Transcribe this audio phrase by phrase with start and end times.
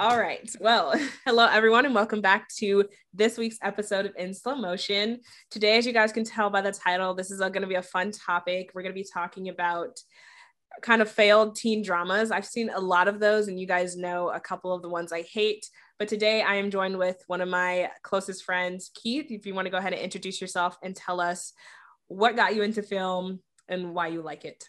[0.00, 0.50] All right.
[0.58, 0.94] Well,
[1.26, 5.20] hello everyone, and welcome back to this week's episode of In Slow Motion.
[5.50, 7.82] Today, as you guys can tell by the title, this is going to be a
[7.82, 8.70] fun topic.
[8.72, 10.00] We're going to be talking about
[10.80, 12.30] kind of failed teen dramas.
[12.30, 15.12] I've seen a lot of those, and you guys know a couple of the ones
[15.12, 15.68] I hate.
[15.98, 19.26] But today, I am joined with one of my closest friends, Keith.
[19.28, 21.52] If you want to go ahead and introduce yourself and tell us
[22.08, 24.64] what got you into film and why you like it.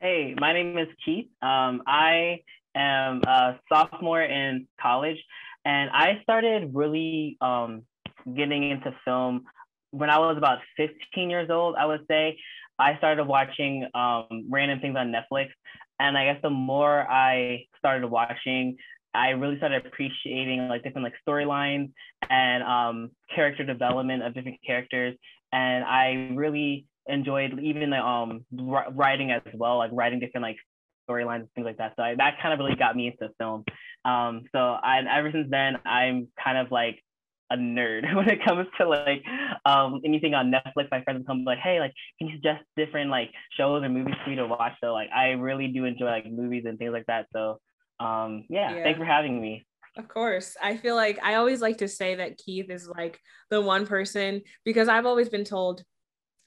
[0.00, 1.26] Hey, my name is Keith.
[1.42, 2.42] Um, I
[2.78, 5.18] am a sophomore in college,
[5.64, 7.82] and I started really um,
[8.36, 9.44] getting into film
[9.90, 12.38] when I was about 15 years old, I would say.
[12.78, 15.48] I started watching um, random things on Netflix.
[15.98, 18.76] And I guess the more I started watching,
[19.14, 21.90] I really started appreciating like different like storylines
[22.30, 25.16] and um, character development of different characters.
[25.52, 30.58] And I really enjoyed even the um, writing as well, like writing different like
[31.08, 31.94] storylines and things like that.
[31.96, 33.64] So I, that kind of really got me into film.
[34.04, 37.02] Um, so I, ever since then, I'm kind of like
[37.50, 39.22] a nerd when it comes to like
[39.64, 40.88] um, anything on Netflix.
[40.90, 44.30] My friends come like, hey, like, can you suggest different like shows or movies for
[44.30, 44.72] me to watch?
[44.82, 47.26] So like, I really do enjoy like movies and things like that.
[47.32, 47.58] So
[48.00, 48.82] um, yeah, yeah.
[48.82, 49.66] thanks for having me.
[49.96, 50.56] Of course.
[50.62, 53.18] I feel like I always like to say that Keith is like
[53.50, 55.82] the one person because I've always been told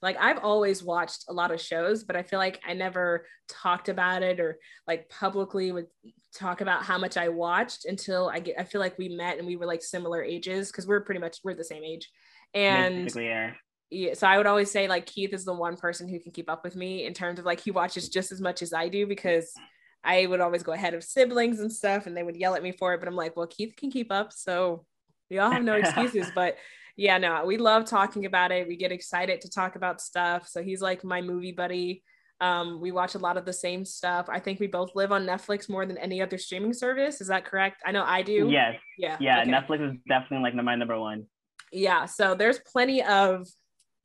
[0.02, 3.88] like I've always watched a lot of shows, but I feel like I never talked
[3.88, 5.86] about it or like publicly would
[6.34, 9.46] talk about how much I watched until I get I feel like we met and
[9.46, 12.10] we were like similar ages because we're pretty much we're the same age.
[12.52, 13.10] And
[13.90, 14.14] yeah.
[14.14, 16.64] so I would always say like Keith is the one person who can keep up
[16.64, 19.52] with me in terms of like he watches just as much as I do because
[20.04, 22.72] I would always go ahead of siblings and stuff and they would yell at me
[22.72, 22.98] for it.
[22.98, 24.32] But I'm like, well, Keith can keep up.
[24.32, 24.84] So
[25.30, 26.26] we all have no excuses.
[26.34, 26.56] but
[26.96, 28.68] yeah, no, we love talking about it.
[28.68, 30.48] We get excited to talk about stuff.
[30.48, 32.02] So he's like my movie buddy.
[32.40, 34.26] Um, we watch a lot of the same stuff.
[34.28, 37.20] I think we both live on Netflix more than any other streaming service.
[37.20, 37.82] Is that correct?
[37.86, 38.48] I know I do.
[38.50, 38.80] Yes.
[38.98, 39.16] Yeah.
[39.20, 39.42] Yeah.
[39.42, 39.50] Okay.
[39.50, 41.26] Netflix is definitely like my number one.
[41.70, 42.06] Yeah.
[42.06, 43.46] So there's plenty of,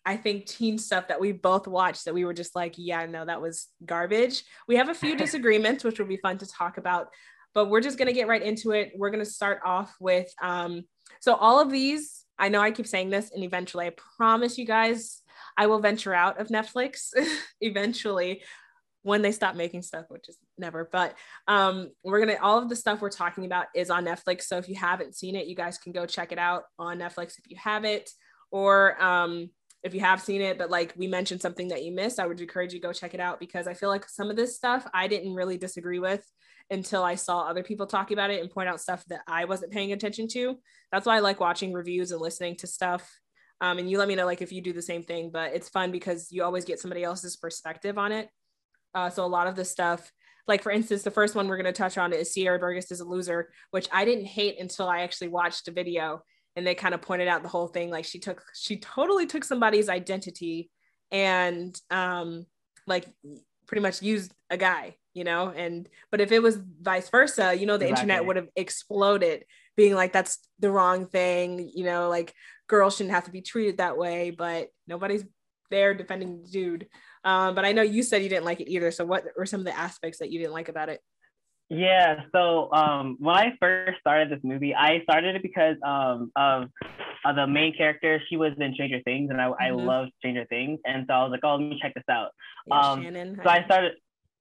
[0.06, 3.26] I think, teen stuff that we both watched that we were just like, yeah, no,
[3.26, 4.44] that was garbage.
[4.68, 7.08] We have a few disagreements, which will be fun to talk about,
[7.56, 8.92] but we're just going to get right into it.
[8.96, 10.84] We're going to start off with, um,
[11.22, 14.66] so all of these I know I keep saying this, and eventually, I promise you
[14.66, 15.22] guys,
[15.58, 17.10] I will venture out of Netflix
[17.62, 18.44] eventually
[19.04, 20.90] when they stop making stuff, which is never.
[20.92, 21.16] But
[21.48, 24.44] um, we're gonna all of the stuff we're talking about is on Netflix.
[24.44, 27.40] So if you haven't seen it, you guys can go check it out on Netflix
[27.40, 28.10] if you have it,
[28.52, 29.50] or um,
[29.84, 32.42] if you have seen it, but like we mentioned something that you missed, I would
[32.42, 35.08] encourage you go check it out because I feel like some of this stuff I
[35.08, 36.24] didn't really disagree with
[36.70, 39.72] until I saw other people talking about it and point out stuff that I wasn't
[39.72, 40.58] paying attention to.
[40.92, 43.10] That's why I like watching reviews and listening to stuff.
[43.62, 45.70] Um, and you let me know like if you do the same thing, but it's
[45.70, 48.30] fun because you always get somebody else's perspective on it.
[48.94, 50.12] Uh, so a lot of the stuff,
[50.48, 53.00] like for instance, the first one we're going to touch on is Sierra Burgess is
[53.00, 56.22] a loser, which I didn't hate until I actually watched a video
[56.56, 57.90] and they kind of pointed out the whole thing.
[57.90, 60.70] Like she took, she totally took somebody's identity
[61.12, 62.46] and um,
[62.86, 63.06] like
[63.68, 67.66] pretty much used a guy you know and but if it was vice versa you
[67.66, 68.04] know the exactly.
[68.04, 69.44] internet would have exploded
[69.76, 72.34] being like that's the wrong thing you know like
[72.68, 75.26] girls shouldn't have to be treated that way but nobody's
[75.72, 76.88] there defending the dude
[77.24, 79.60] um, but i know you said you didn't like it either so what were some
[79.60, 81.02] of the aspects that you didn't like about it
[81.70, 86.70] yeah so um, when i first started this movie i started it because um, of
[87.26, 89.64] uh, the main character she was in stranger things and i, mm-hmm.
[89.64, 92.30] I love stranger things and so i was like oh let me check this out
[92.68, 93.94] yeah, um, Shannon, so i started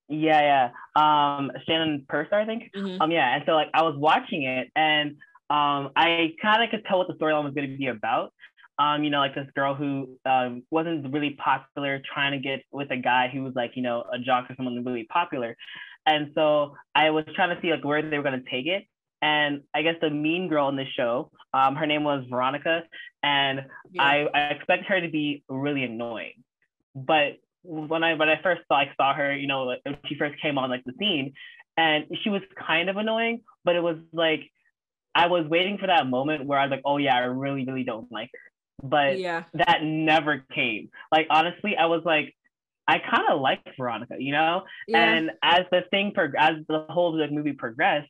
[0.09, 1.37] yeah, yeah.
[1.37, 2.71] Um, Shannon Purser, I think.
[2.75, 3.01] Mm-hmm.
[3.01, 3.35] Um, yeah.
[3.35, 5.11] And so like I was watching it, and
[5.49, 8.33] um, I kind of could tell what the storyline was going to be about.
[8.79, 12.91] Um, you know, like this girl who um, wasn't really popular, trying to get with
[12.91, 15.57] a guy who was like, you know, a jock or someone really popular.
[16.05, 18.85] And so I was trying to see like where they were going to take it.
[19.21, 22.83] And I guess the mean girl in the show, um, her name was Veronica,
[23.23, 24.03] and yeah.
[24.03, 26.43] I, I expected her to be really annoying.
[26.93, 27.37] But
[27.67, 30.41] when I when I first saw, like, saw her, you know, like, when she first
[30.41, 31.33] came on like the scene,
[31.75, 34.49] and she was kind of annoying, but it was like
[35.13, 37.83] I was waiting for that moment where I was like, oh yeah, I really really
[37.83, 40.89] don't like her, but yeah, that never came.
[41.11, 42.33] Like honestly, I was like.
[42.89, 45.03] I kind of liked Veronica, you know, yeah.
[45.03, 48.07] and as the thing prog- as the whole the movie progressed,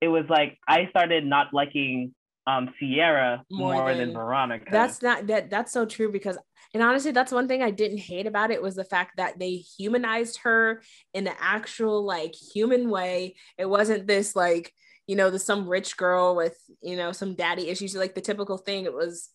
[0.00, 2.14] it was like I started not liking
[2.50, 4.66] um Sierra more, more than, than, Veronica.
[4.70, 6.38] That's not that that's so true because
[6.72, 9.54] and honestly, that's one thing I didn't hate about it was the fact that they
[9.54, 10.82] humanized her
[11.12, 13.34] in an actual like human way.
[13.58, 14.72] It wasn't this like,
[15.08, 18.56] you know, the some rich girl with, you know, some daddy issues, like the typical
[18.56, 18.84] thing.
[18.84, 19.30] It was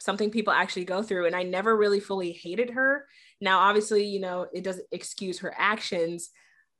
[0.00, 1.26] something people actually go through.
[1.26, 3.06] And I never really fully hated her.
[3.40, 6.30] Now, obviously, you know, it doesn't excuse her actions,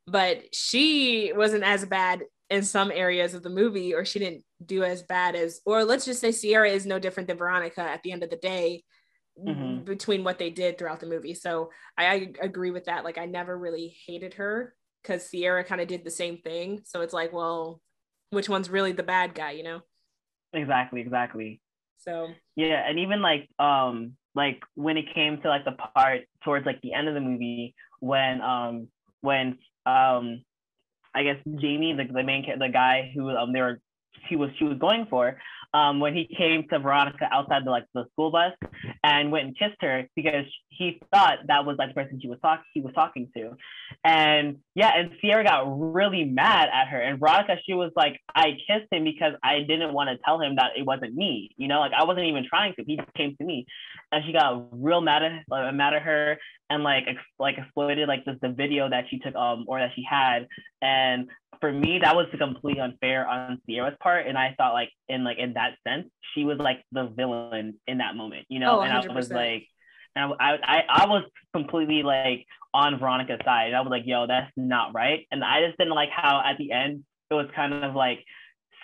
[0.07, 4.83] but she wasn't as bad in some areas of the movie, or she didn't do
[4.83, 8.11] as bad as, or let's just say Sierra is no different than Veronica at the
[8.11, 8.83] end of the day.
[9.37, 9.85] Mm-hmm.
[9.85, 13.25] between what they did throughout the movie so I, I agree with that like i
[13.25, 17.31] never really hated her because Sierra kind of did the same thing so it's like
[17.31, 17.79] well
[18.31, 19.79] which one's really the bad guy you know
[20.51, 21.61] exactly exactly
[21.99, 26.65] so yeah and even like um like when it came to like the part towards
[26.65, 28.87] like the end of the movie when um
[29.21, 30.41] when um
[31.15, 33.79] I guess Jamie the, the main the guy who um they were
[34.27, 35.37] he was she was going for
[35.73, 38.53] um, when he came to Veronica outside the like the school bus
[39.03, 40.45] and went and kissed her because
[40.79, 43.51] he thought that was like the person she was talking he was talking to.
[44.05, 47.01] And yeah, and Sierra got really mad at her.
[47.01, 50.55] And Veronica, she was like, I kissed him because I didn't want to tell him
[50.55, 51.51] that it wasn't me.
[51.57, 52.83] You know, like I wasn't even trying to.
[52.85, 53.65] He came to me.
[54.13, 56.37] And she got real mad at like, mad at her
[56.69, 59.91] and like ex- like exploited like this the video that she took um or that
[59.95, 60.47] she had.
[60.81, 61.27] And
[61.59, 64.27] for me, that was completely unfair on Sierra's part.
[64.27, 67.97] And I thought like in like in that sense, she was like the villain in
[67.97, 68.79] that moment, you know.
[68.79, 69.67] Oh, and I was like,
[70.15, 71.23] and I, I I was
[71.53, 73.73] completely like on Veronica's side.
[73.73, 75.25] I was like, yo, that's not right.
[75.31, 78.23] And I just didn't like how at the end it was kind of like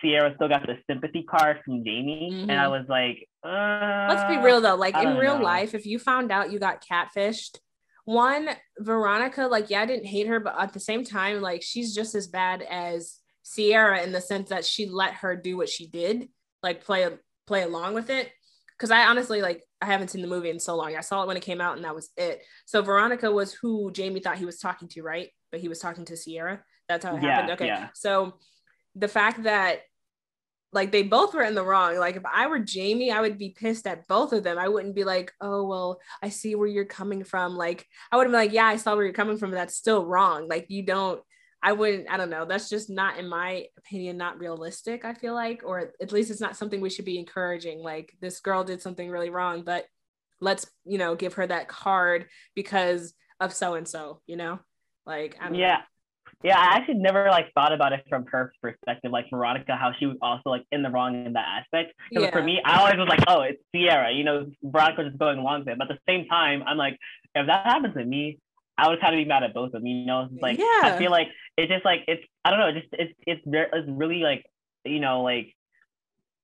[0.02, 2.50] Sierra still got the sympathy card from Jamie, mm-hmm.
[2.50, 4.76] and I was like, uh, let's be real though.
[4.76, 5.44] Like in real know.
[5.44, 7.58] life, if you found out you got catfished,
[8.06, 8.50] one
[8.80, 12.16] Veronica, like yeah, I didn't hate her, but at the same time, like she's just
[12.16, 16.30] as bad as Sierra in the sense that she let her do what she did,
[16.62, 17.08] like play
[17.48, 18.32] play along with it.
[18.78, 20.96] Because I honestly like I haven't seen the movie in so long.
[20.96, 22.42] I saw it when it came out, and that was it.
[22.66, 25.30] So Veronica was who Jamie thought he was talking to, right?
[25.52, 26.62] But he was talking to Sierra.
[26.90, 27.52] That's how it yeah, happened.
[27.54, 27.68] Okay.
[27.68, 27.90] Yeah.
[27.94, 28.36] So
[28.96, 29.80] the fact that
[30.76, 31.98] like they both were in the wrong.
[31.98, 34.60] Like if I were Jamie, I would be pissed at both of them.
[34.60, 37.56] I wouldn't be like, oh well, I see where you're coming from.
[37.56, 39.52] Like I would be like, yeah, I saw where you're coming from.
[39.52, 40.48] That's still wrong.
[40.50, 41.22] Like you don't.
[41.66, 42.08] I wouldn't.
[42.12, 42.46] I don't know.
[42.46, 45.04] That's just not, in my opinion, not realistic.
[45.04, 47.82] I feel like, or at least it's not something we should be encouraging.
[47.82, 49.86] Like this girl did something really wrong, but
[50.40, 54.22] let's you know give her that card because of so and so.
[54.28, 54.60] You know,
[55.08, 55.78] like yeah.
[55.78, 55.84] Know.
[56.44, 60.06] Yeah, I actually never like thought about it from her perspective, like Veronica, how she
[60.06, 61.94] was also like in the wrong in that aspect.
[62.12, 62.32] Because yeah.
[62.32, 65.62] for me, I always was like, oh, it's Sierra, you know, Veronica just going along
[65.62, 65.78] with it.
[65.80, 67.00] But at the same time, I'm like,
[67.34, 68.38] if that happens to me,
[68.78, 70.28] I would kind of be mad at both of them, you know.
[70.32, 70.82] It's like yeah.
[70.84, 71.28] I feel like
[71.58, 74.46] it's just like it's I don't know, just it's it's it's really like
[74.84, 75.56] you know like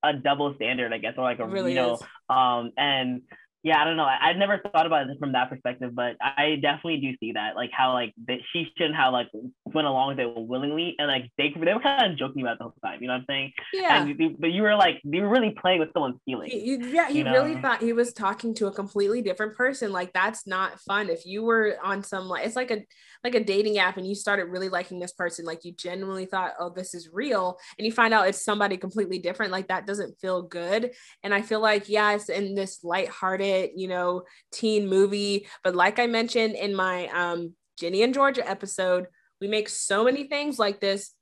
[0.03, 2.01] a double standard, I guess, or like a really you know, is.
[2.29, 3.21] um, and
[3.63, 4.05] yeah, I don't know.
[4.05, 7.55] I, I never thought about it from that perspective, but I definitely do see that,
[7.55, 9.27] like how like that she shouldn't have like
[9.65, 12.63] went along with it willingly, and like they they were kind of joking about the
[12.63, 12.99] whole time.
[13.01, 13.53] You know what I'm saying?
[13.71, 14.03] Yeah.
[14.03, 16.51] And, but you were like you were really playing with someone's feelings.
[16.51, 17.61] He, yeah, he really know?
[17.61, 19.91] thought he was talking to a completely different person.
[19.91, 21.09] Like that's not fun.
[21.09, 22.81] If you were on some like it's like a
[23.23, 26.53] like a dating app and you started really liking this person, like you genuinely thought,
[26.59, 29.51] oh, this is real, and you find out it's somebody completely different.
[29.51, 30.91] Like that doesn't feel good.
[31.23, 35.47] And I feel like yes, in this lighthearted you know, teen movie.
[35.63, 39.07] But like I mentioned in my um, Ginny and Georgia episode,
[39.39, 41.13] we make so many things like this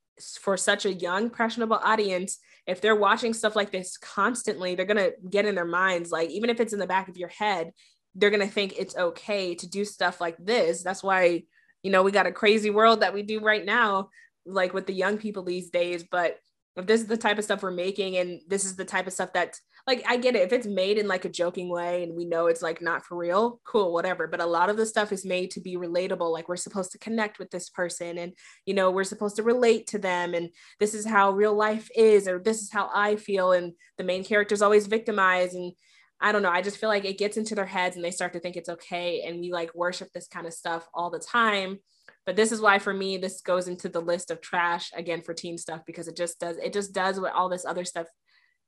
[0.41, 2.39] for such a young, impressionable audience.
[2.67, 6.49] If they're watching stuff like this constantly, they're to get in their minds, like, even
[6.49, 7.71] if it's in the back of your head,
[8.15, 10.83] they're to think it's okay to do stuff like this.
[10.83, 11.43] That's why,
[11.83, 14.09] you know, we got a crazy world that we do right now,
[14.45, 16.03] like with the young people these days.
[16.09, 16.37] But
[16.75, 19.13] if this is the type of stuff we're making and this is the type of
[19.13, 22.15] stuff that's like I get it if it's made in like a joking way and
[22.15, 24.27] we know it's like not for real, cool, whatever.
[24.27, 26.31] But a lot of the stuff is made to be relatable.
[26.31, 28.33] Like we're supposed to connect with this person and
[28.65, 32.27] you know, we're supposed to relate to them and this is how real life is
[32.27, 35.73] or this is how I feel and the main character is always victimized and
[36.21, 36.49] I don't know.
[36.49, 38.69] I just feel like it gets into their heads and they start to think it's
[38.69, 41.79] okay and we like worship this kind of stuff all the time
[42.25, 45.33] but this is why for me this goes into the list of trash again for
[45.33, 48.05] teen stuff because it just does it just does what all this other stuff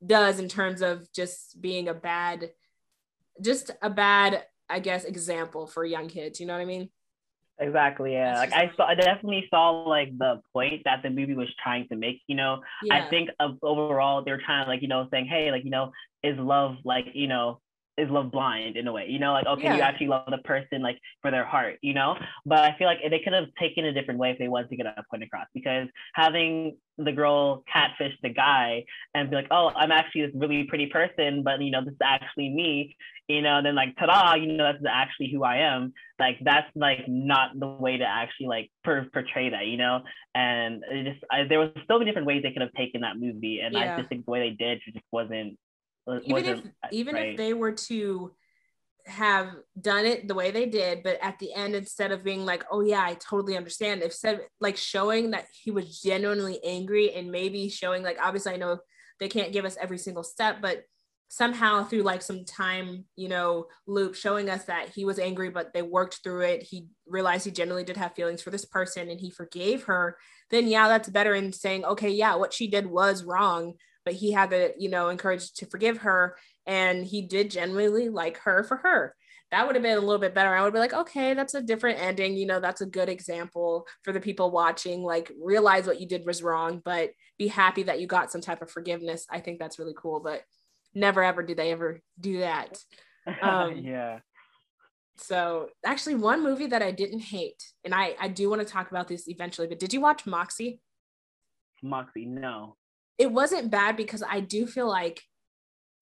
[0.03, 2.49] does in terms of just being a bad
[3.39, 6.89] just a bad i guess example for young kids you know what i mean
[7.61, 11.47] exactly yeah like i saw i definitely saw like the point that the movie was
[11.61, 12.95] trying to make you know yeah.
[12.95, 15.69] i think of overall they were trying to like you know saying hey like you
[15.69, 15.91] know
[16.23, 17.59] is love like you know
[18.01, 19.75] is love blind in a way, you know, like okay, yeah.
[19.75, 22.15] you actually love the person like for their heart, you know.
[22.45, 24.75] But I feel like they could have taken a different way if they wanted to
[24.75, 29.71] get a point across because having the girl catfish the guy and be like, oh,
[29.75, 32.95] I'm actually this really pretty person, but you know, this is actually me,
[33.27, 35.93] you know, and then like ta-da, you know, that's actually who I am.
[36.19, 40.01] Like that's like not the way to actually like per- portray that, you know.
[40.33, 43.17] And it just I, there was so many different ways they could have taken that
[43.19, 43.93] movie, and yeah.
[43.93, 45.57] I just think the way they did just wasn't
[46.23, 47.29] even if even right.
[47.29, 48.31] if they were to
[49.07, 52.63] have done it the way they did, but at the end, instead of being like,
[52.71, 57.31] oh yeah, I totally understand, if said like showing that he was genuinely angry and
[57.31, 58.79] maybe showing like obviously I know
[59.19, 60.83] they can't give us every single step, but
[61.31, 65.71] somehow through like some time, you know, loop showing us that he was angry, but
[65.73, 66.61] they worked through it.
[66.61, 70.17] He realized he genuinely did have feelings for this person and he forgave her.
[70.49, 74.31] Then yeah, that's better in saying, okay, yeah, what she did was wrong, but he
[74.31, 78.77] had to, you know, encourage to forgive her and he did genuinely like her for
[78.77, 79.15] her
[79.51, 80.55] that would have been a little bit better.
[80.55, 82.35] I would be like, okay, that's a different ending.
[82.35, 85.03] You know, that's a good example for the people watching.
[85.03, 88.61] Like, realize what you did was wrong, but be happy that you got some type
[88.61, 89.27] of forgiveness.
[89.29, 90.21] I think that's really cool.
[90.21, 90.41] But
[90.93, 92.79] never ever do they ever do that.
[93.43, 94.17] Um, yeah.
[95.17, 98.89] So actually, one movie that I didn't hate, and I I do want to talk
[98.89, 99.67] about this eventually.
[99.67, 100.81] But did you watch Moxie?
[101.83, 102.77] Moxie, no.
[103.17, 105.21] It wasn't bad because I do feel like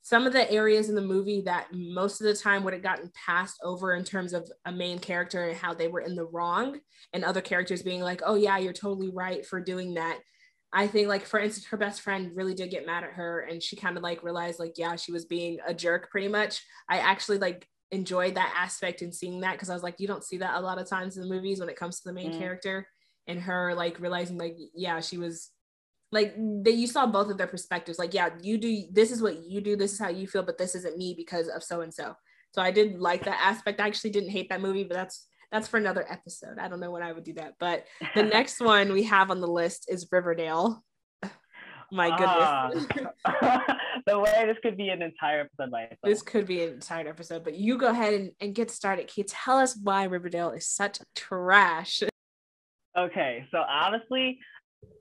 [0.02, 3.12] some of the areas in the movie that most of the time would have gotten
[3.14, 6.80] passed over in terms of a main character and how they were in the wrong
[7.14, 10.20] and other characters being like oh yeah you're totally right for doing that.
[10.72, 13.62] I think like for instance her best friend really did get mad at her and
[13.62, 16.64] she kind of like realized like yeah she was being a jerk pretty much.
[16.90, 20.24] I actually like enjoyed that aspect and seeing that because i was like you don't
[20.24, 22.32] see that a lot of times in the movies when it comes to the main
[22.32, 22.40] mm.
[22.40, 22.88] character.
[23.28, 25.52] And her like realizing like yeah she was
[26.12, 29.44] like that you saw both of their perspectives like yeah you do this is what
[29.44, 31.94] you do this is how you feel but this isn't me because of so and
[31.94, 32.14] so
[32.52, 33.80] so i did like that aspect.
[33.80, 36.60] I actually didn't hate that movie but that's that's for another episode.
[36.60, 37.54] I don't know when i would do that.
[37.60, 37.86] But
[38.16, 40.84] the next one we have on the list is riverdale.
[41.92, 43.08] My goodness.
[43.26, 43.60] Uh,
[44.06, 46.00] the way this could be an entire episode by itself.
[46.04, 49.08] this could be an entire episode but you go ahead and, and get started.
[49.08, 52.04] Can you tell us why riverdale is such trash?
[52.98, 54.40] Okay so honestly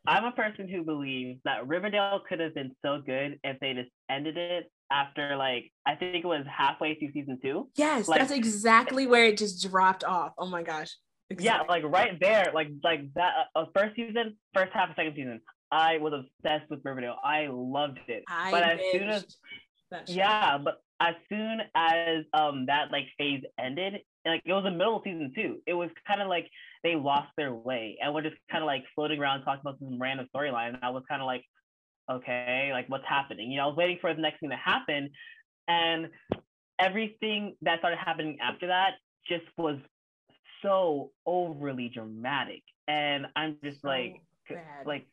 [0.07, 3.91] I'm a person who believes that Riverdale could have been so good if they just
[4.11, 7.69] ended it after like I think it was halfway through season two.
[7.77, 10.33] Yes, like, that's exactly where it just dropped off.
[10.39, 10.97] Oh my gosh.
[11.31, 11.45] Exactly.
[11.45, 15.41] Yeah, like right there, like like that uh, first season, first half of second season.
[15.71, 17.17] I was obsessed with Riverdale.
[17.23, 18.25] I loved it.
[18.29, 19.27] I but as soon as
[20.07, 24.97] yeah, but as soon as um that like phase ended, like it was the middle
[24.97, 25.59] of season two.
[25.67, 26.49] It was kind of like
[26.85, 30.01] they lost their way and we're just kind of like floating around talking about some
[30.01, 30.69] random storyline.
[30.69, 31.45] And I was kind of like,
[32.11, 33.51] okay, like what's happening?
[33.51, 35.11] You know, I was waiting for the next thing to happen,
[35.67, 36.09] and
[36.79, 38.93] everything that started happening after that
[39.29, 39.79] just was
[40.63, 44.87] so overly dramatic, and I'm just so like, bad.
[44.87, 45.07] like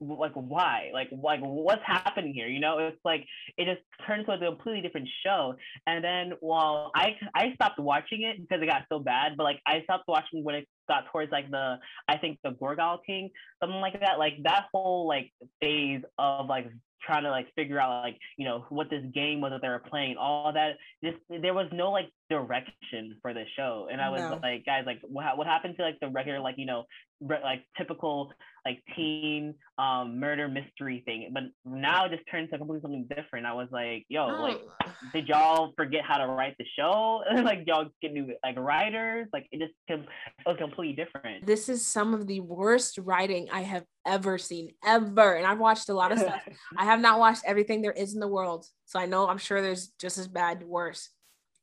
[0.00, 3.24] like why like like what's happening here you know it's like
[3.56, 5.54] it just turns into a completely different show
[5.86, 9.60] and then while i i stopped watching it because it got so bad but like
[9.66, 13.80] i stopped watching when it got towards like the i think the Gargoyle King something
[13.80, 16.68] like that like that whole like phase of like
[17.02, 19.78] trying to like figure out like you know what this game was that they were
[19.78, 23.88] playing all that just there was no like direction for the show.
[23.90, 24.38] And i was no.
[24.42, 26.84] like guys like what, what happened to like the regular like you know
[27.20, 28.32] re- like typical
[28.64, 31.30] like teen um murder mystery thing?
[31.32, 33.46] But now it just turned to completely something different.
[33.46, 34.42] I was like yo oh.
[34.42, 34.60] like
[35.12, 37.22] did y'all forget how to write the show?
[37.42, 39.26] Like y'all get new like writers?
[39.32, 41.44] Like it just com- it was completely different.
[41.44, 45.34] This is some of the worst writing i have ever seen ever.
[45.34, 46.40] And i've watched a lot of stuff.
[46.78, 48.64] I have not watched everything there is in the world.
[48.86, 51.08] So i know i'm sure there's just as bad worse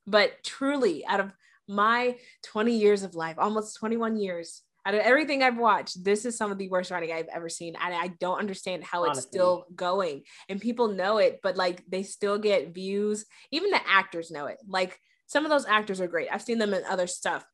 [0.06, 1.32] but truly out of
[1.68, 6.36] my 20 years of life almost 21 years out of everything I've watched, this is
[6.36, 7.76] some of the worst writing I've ever seen.
[7.80, 9.18] And I don't understand how Honestly.
[9.18, 10.22] it's still going.
[10.48, 13.26] And people know it, but like they still get views.
[13.50, 14.56] Even the actors know it.
[14.66, 16.28] Like some of those actors are great.
[16.32, 17.44] I've seen them in other stuff.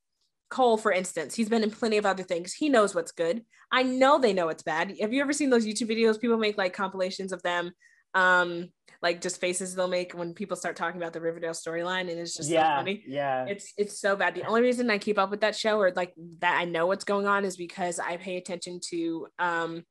[0.51, 2.55] Cole, for instance, he's been in plenty of other things.
[2.55, 3.43] He knows what's good.
[3.73, 4.95] I know they know it's bad.
[5.01, 6.21] Have you ever seen those YouTube videos?
[6.21, 7.73] People make like compilations of them
[8.15, 8.71] um
[9.03, 12.37] like just faces they'll make when people start talking about the Riverdale storyline and it's
[12.37, 13.05] just yeah, so funny.
[13.07, 13.45] Yeah.
[13.47, 14.35] It's it's so bad.
[14.35, 17.05] The only reason I keep up with that show or like that I know what's
[17.05, 19.85] going on is because I pay attention to um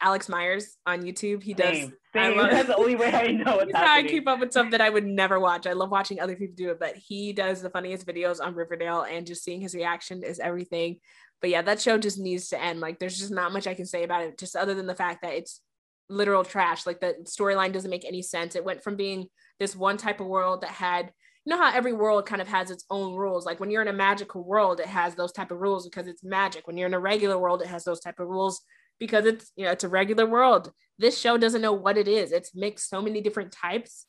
[0.00, 1.42] Alex Meyers on YouTube.
[1.42, 2.36] He does same, same.
[2.50, 3.72] That's the only way I know what's.
[3.74, 5.66] I keep up with stuff that I would never watch.
[5.66, 9.02] I love watching other people do it, but he does the funniest videos on Riverdale
[9.02, 10.98] and just seeing his reaction is everything.
[11.40, 12.80] But yeah, that show just needs to end.
[12.80, 15.22] Like there's just not much I can say about it, just other than the fact
[15.22, 15.60] that it's
[16.08, 16.86] literal trash.
[16.86, 18.56] Like the storyline doesn't make any sense.
[18.56, 19.26] It went from being
[19.58, 21.12] this one type of world that had
[21.46, 23.44] you know how every world kind of has its own rules?
[23.44, 26.24] Like when you're in a magical world it has those type of rules because it's
[26.24, 26.66] magic.
[26.66, 28.62] When you're in a regular world it has those type of rules
[28.98, 30.72] because it's you know it's a regular world.
[30.98, 32.32] This show doesn't know what it is.
[32.32, 34.06] It's mixed so many different types.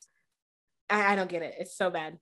[0.89, 1.55] I, I don't get it.
[1.59, 2.17] It's so bad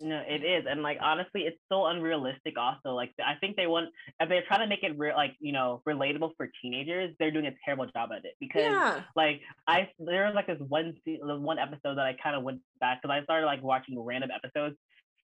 [0.00, 1.04] no, it is, and like mm.
[1.04, 2.54] honestly, it's so unrealistic.
[2.58, 5.52] Also, like I think they want if they're trying to make it real, like you
[5.52, 8.34] know, relatable for teenagers, they're doing a terrible job at it.
[8.40, 9.02] Because yeah.
[9.14, 12.60] like I there was like this one the one episode that I kind of went
[12.80, 14.76] back because I started like watching random episodes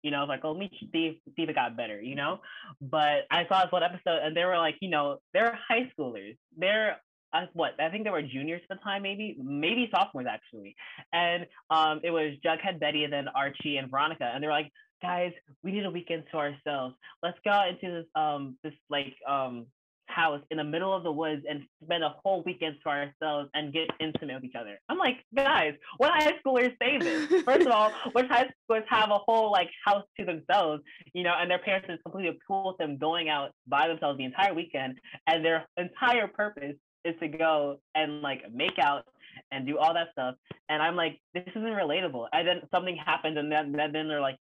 [0.02, 2.38] You know, like, oh, let me see, see if it got better, you know?
[2.80, 6.37] But I saw this one episode and they were like, you know, they're high schoolers.
[6.56, 6.99] They're
[7.33, 10.76] uh, what I think they were juniors at the time, maybe maybe sophomores actually,
[11.12, 14.73] and um, it was Jughead, Betty, and then Archie and Veronica, and they were like,
[15.02, 16.95] guys, we need a weekend to ourselves.
[17.23, 19.66] Let's go out into this um this like um
[20.09, 23.73] house in the middle of the woods and spend a whole weekend to ourselves and
[23.73, 24.78] get intimate with each other.
[24.88, 27.42] I'm like, guys, what high schoolers say this?
[27.42, 31.35] First of all, which high schoolers have a whole like house to themselves, you know,
[31.38, 34.99] and their parents is completely cool with them going out by themselves the entire weekend,
[35.26, 36.76] and their entire purpose
[37.07, 39.05] is to go and like make out
[39.53, 40.35] and do all that stuff.
[40.69, 42.27] And I'm like, this isn't relatable.
[42.33, 44.39] And then something happens, and then then they're like,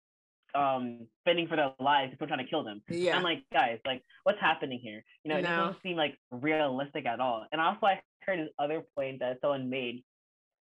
[0.55, 2.81] um fending for their lives people trying to kill them.
[2.89, 3.17] Yeah.
[3.17, 5.03] i'm like guys like what's happening here?
[5.23, 7.45] You know it doesn't seem like realistic at all.
[7.51, 10.03] And also i heard this other point that someone made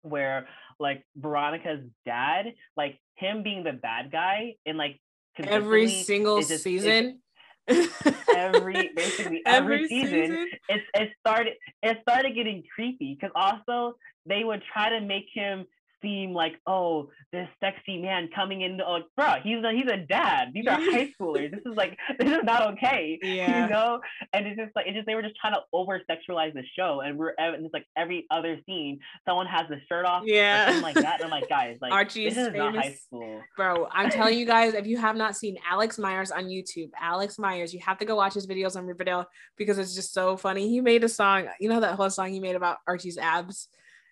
[0.03, 0.47] where
[0.79, 4.99] like veronica's dad like him being the bad guy in like
[5.37, 7.19] every single just, season
[7.67, 11.53] every basically every, every season, season, it, it started
[11.83, 15.65] it started getting creepy because also they would try to make him
[16.01, 19.97] seem like, oh, this sexy man coming in, like, oh, bro, he's a he's a
[19.97, 20.49] dad.
[20.53, 21.51] These are high schoolers.
[21.51, 23.19] This is like this is not okay.
[23.21, 23.63] Yeah.
[23.65, 24.01] You know?
[24.33, 27.01] And it's just like it's just they were just trying to over sexualize the show,
[27.01, 30.83] and we're and it's like every other scene, someone has the shirt off, yeah, something
[30.83, 31.21] like that.
[31.21, 32.75] And I'm like, guys, like Archie's this is famous.
[32.75, 33.87] not high school, bro.
[33.91, 37.73] I'm telling you guys, if you have not seen Alex Meyers on YouTube, Alex Meyers,
[37.73, 39.25] you have to go watch his videos on Riverdale
[39.57, 40.69] because it's just so funny.
[40.69, 43.67] He made a song, you know that whole song he made about Archie's abs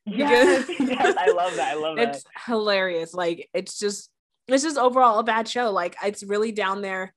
[0.12, 1.72] Yes, yes, I love that.
[1.72, 2.16] I love that.
[2.16, 3.14] It's hilarious.
[3.14, 4.10] Like it's just
[4.48, 5.70] it's just overall a bad show.
[5.72, 7.14] Like it's really down there.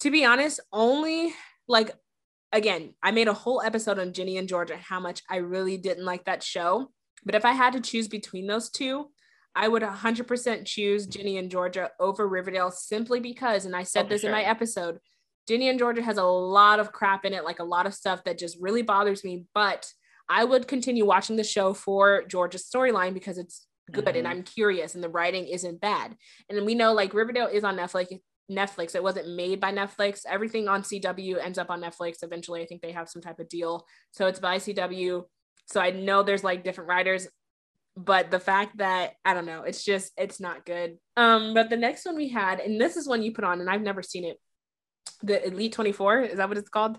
[0.00, 1.34] To be honest, only
[1.68, 1.90] like
[2.52, 6.04] again, I made a whole episode on Ginny and Georgia how much I really didn't
[6.04, 6.90] like that show.
[7.24, 9.10] But if I had to choose between those two,
[9.54, 14.08] I would 100% choose Ginny and Georgia over Riverdale simply because, and I said oh,
[14.08, 14.30] this sure.
[14.30, 14.98] in my episode,
[15.46, 18.24] Ginny and Georgia has a lot of crap in it, like a lot of stuff
[18.24, 19.46] that just really bothers me.
[19.54, 19.86] But
[20.28, 24.18] I would continue watching the show for Georgia's storyline because it's good mm-hmm.
[24.18, 26.16] and I'm curious and the writing isn't bad.
[26.48, 28.18] And we know like Riverdale is on Netflix.
[28.50, 28.94] Netflix.
[28.94, 30.22] It wasn't made by Netflix.
[30.28, 32.62] Everything on CW ends up on Netflix eventually.
[32.62, 33.86] I think they have some type of deal.
[34.12, 35.24] So it's by CW.
[35.66, 37.26] So I know there's like different writers,
[37.96, 40.98] but the fact that I don't know, it's just it's not good.
[41.16, 43.70] Um, but the next one we had, and this is one you put on, and
[43.70, 44.38] I've never seen it.
[45.22, 46.98] The Elite 24, is that what it's called?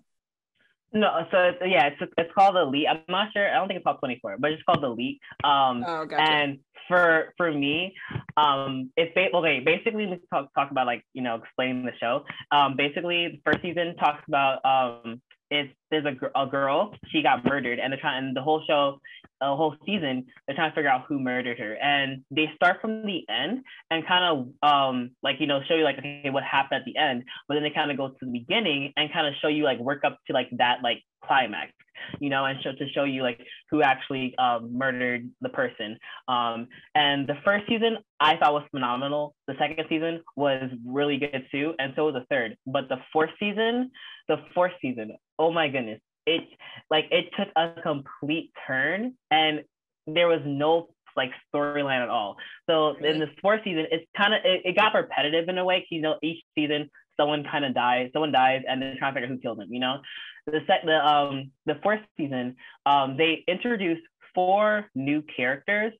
[0.96, 2.88] No, so it's, yeah, it's it's called Elite.
[2.90, 3.52] I'm not sure.
[3.52, 5.20] I don't think it's called 24, but it's called Elite.
[5.44, 6.22] Um, oh, gotcha.
[6.22, 7.94] and for for me,
[8.38, 9.60] um, it's ba- okay.
[9.60, 12.24] Basically, let's talk talk about like you know explaining the show.
[12.52, 17.46] Um, basically, the first season talks about um, it's there's a, a girl she got
[17.46, 19.00] murdered, and they're trying the whole show
[19.42, 21.76] a whole season they're trying to figure out who murdered her.
[21.76, 25.84] And they start from the end and kind of um like you know show you
[25.84, 27.24] like okay what happened at the end.
[27.48, 29.80] But then they kind of go to the beginning and kind of show you like
[29.80, 31.72] work up to like that like climax
[32.20, 36.68] you know and show to show you like who actually um, murdered the person um
[36.96, 41.74] and the first season i thought was phenomenal the second season was really good too
[41.80, 43.92] and so was the third but the fourth season
[44.28, 46.44] the fourth season oh my goodness it
[46.90, 49.64] like it took a complete turn and
[50.08, 52.36] there was no like storyline at all.
[52.70, 55.86] So in the fourth season, it's kind of it, it, got repetitive in a way.
[55.90, 59.34] You know, each season someone kind of dies, someone dies, and then trying to figure
[59.34, 59.72] out who killed them.
[59.72, 59.98] You know,
[60.46, 62.56] the set the um the fourth season,
[62.86, 64.04] um they introduced
[64.34, 65.94] four new characters,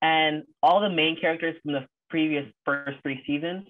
[0.00, 3.66] and all the main characters from the previous first three seasons,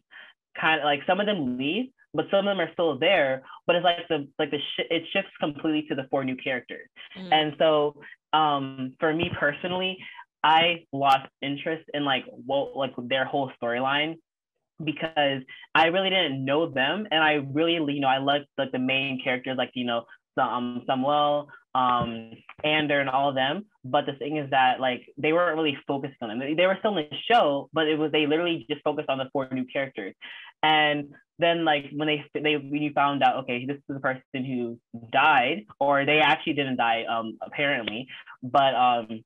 [0.61, 3.43] kind of like some of them leave, but some of them are still there.
[3.67, 6.89] But it's like the like the sh- it shifts completely to the four new characters.
[7.19, 7.33] Mm.
[7.33, 8.01] And so
[8.33, 9.99] um, for me personally,
[10.43, 14.17] I lost interest in like what like their whole storyline
[14.83, 15.43] because
[15.75, 19.21] I really didn't know them, and I really you know I liked like the main
[19.23, 20.05] characters like you know
[20.37, 22.33] um, Samuel, um,
[22.65, 23.67] Ander, and all of them.
[23.85, 26.57] But the thing is that like they weren't really focused on them.
[26.57, 29.29] They were still in the show, but it was they literally just focused on the
[29.33, 30.15] four new characters.
[30.63, 34.45] And then like when they they when you found out okay this is the person
[34.45, 34.79] who
[35.13, 38.07] died or they actually didn't die um apparently
[38.43, 39.23] but um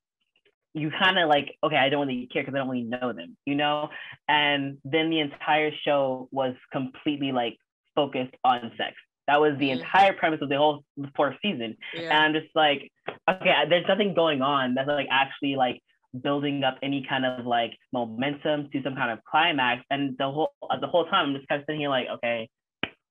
[0.75, 3.37] you kind of like okay i don't really care because i don't really know them
[3.45, 3.89] you know
[4.29, 7.57] and then the entire show was completely like
[7.95, 8.95] focused on sex
[9.27, 9.81] that was the mm-hmm.
[9.81, 10.85] entire premise of the whole
[11.17, 12.03] fourth season yeah.
[12.03, 12.91] and i'm just like
[13.29, 15.81] okay there's nothing going on that's like actually like
[16.23, 19.85] building up any kind of like momentum to some kind of climax.
[19.91, 22.49] And the whole the whole time I'm just kind of sitting here like, okay,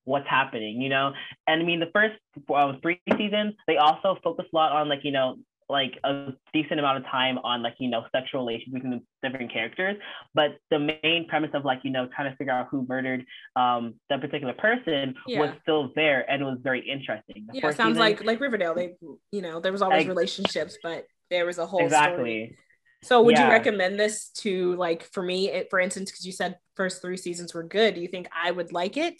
[0.04, 1.14] what's happening, you know?
[1.48, 2.16] And I mean, the first
[2.82, 5.38] three seasons they also focus a lot on like you know
[5.70, 9.52] like a decent amount of time on like you know sexual relations between the different
[9.52, 9.98] characters
[10.34, 13.26] but the main premise of like you know trying to figure out who murdered
[13.56, 15.40] um that particular person yeah.
[15.40, 18.76] was still there and it was very interesting the yeah sounds season, like like riverdale
[18.76, 18.94] they
[19.32, 22.58] you know there was always like, relationships but there was a whole exactly story.
[23.02, 23.48] so would yeah.
[23.48, 27.18] you recommend this to like for me it, for instance because you said first three
[27.18, 29.20] seasons were good do you think i would like it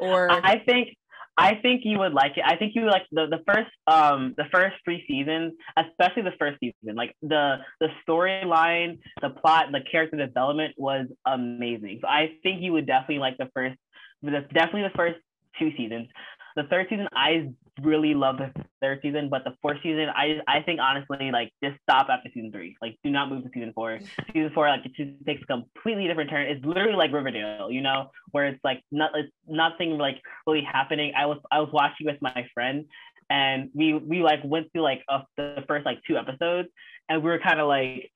[0.00, 0.90] or i think
[1.38, 2.42] I think you would like it.
[2.44, 6.36] I think you would like the, the first um the first three seasons, especially the
[6.38, 6.96] first season.
[6.96, 12.00] Like the the storyline, the plot, the character development was amazing.
[12.02, 13.76] So I think you would definitely like the first,
[14.24, 15.18] definitely the first
[15.60, 16.08] two seasons.
[16.56, 17.50] The third season, I
[17.82, 21.80] really love the third season, but the fourth season, I I think honestly, like just
[21.82, 22.76] stop after season three.
[22.80, 23.98] Like do not move to season four.
[24.32, 26.46] season four, like it takes a completely different turn.
[26.46, 31.12] It's literally like Riverdale, you know, where it's like not it's nothing like really happening.
[31.16, 32.84] I was I was watching with my friend
[33.30, 35.02] and we we like went through like
[35.36, 36.68] the first like two episodes
[37.08, 38.10] and we were kind of like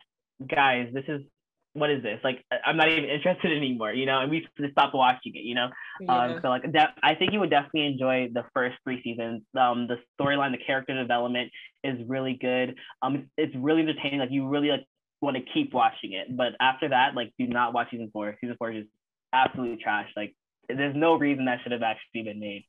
[0.48, 1.20] guys this is
[1.74, 2.18] what is this?
[2.22, 5.54] Like, I'm not even interested anymore, you know, and we just stopped watching it, you
[5.54, 5.68] know?
[6.00, 6.24] Yeah.
[6.24, 9.42] Um, so like that, I think you would definitely enjoy the first three seasons.
[9.58, 11.50] Um, the storyline, the character development
[11.84, 12.76] is really good.
[13.00, 14.20] Um, it's really entertaining.
[14.20, 14.86] Like you really like
[15.20, 18.36] want to keep watching it, but after that, like do not watch season four.
[18.40, 18.90] Season four is just
[19.32, 20.08] absolutely trash.
[20.16, 20.34] Like
[20.68, 22.64] there's no reason that should have actually been made.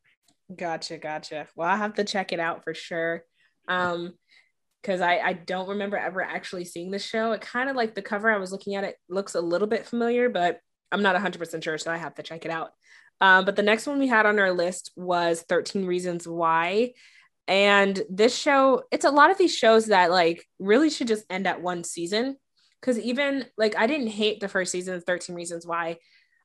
[0.56, 1.48] Gotcha, gotcha.
[1.56, 3.24] Well, I'll have to check it out for sure.
[3.68, 4.14] Um,
[4.84, 7.32] because I, I don't remember ever actually seeing the show.
[7.32, 9.86] It kind of like the cover I was looking at it looks a little bit
[9.86, 10.60] familiar, but
[10.92, 12.72] I'm not 100% sure, so I have to check it out.
[13.22, 16.94] Um, but the next one we had on our list was 13 Reasons Why.
[17.48, 21.48] And this show, it's a lot of these shows that like really should just end
[21.48, 22.38] at one season.
[22.82, 25.98] Cause even like I didn't hate the first season of 13 Reasons Why.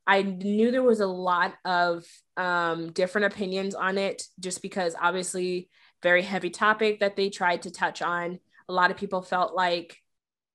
[0.07, 2.05] I knew there was a lot of
[2.37, 5.69] um, different opinions on it just because obviously
[6.03, 8.39] very heavy topic that they tried to touch on.
[8.69, 9.97] A lot of people felt like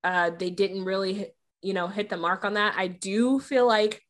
[0.03, 1.27] uh, they didn't really,
[1.62, 2.75] you know, hit the mark on that.
[2.77, 4.01] I do feel like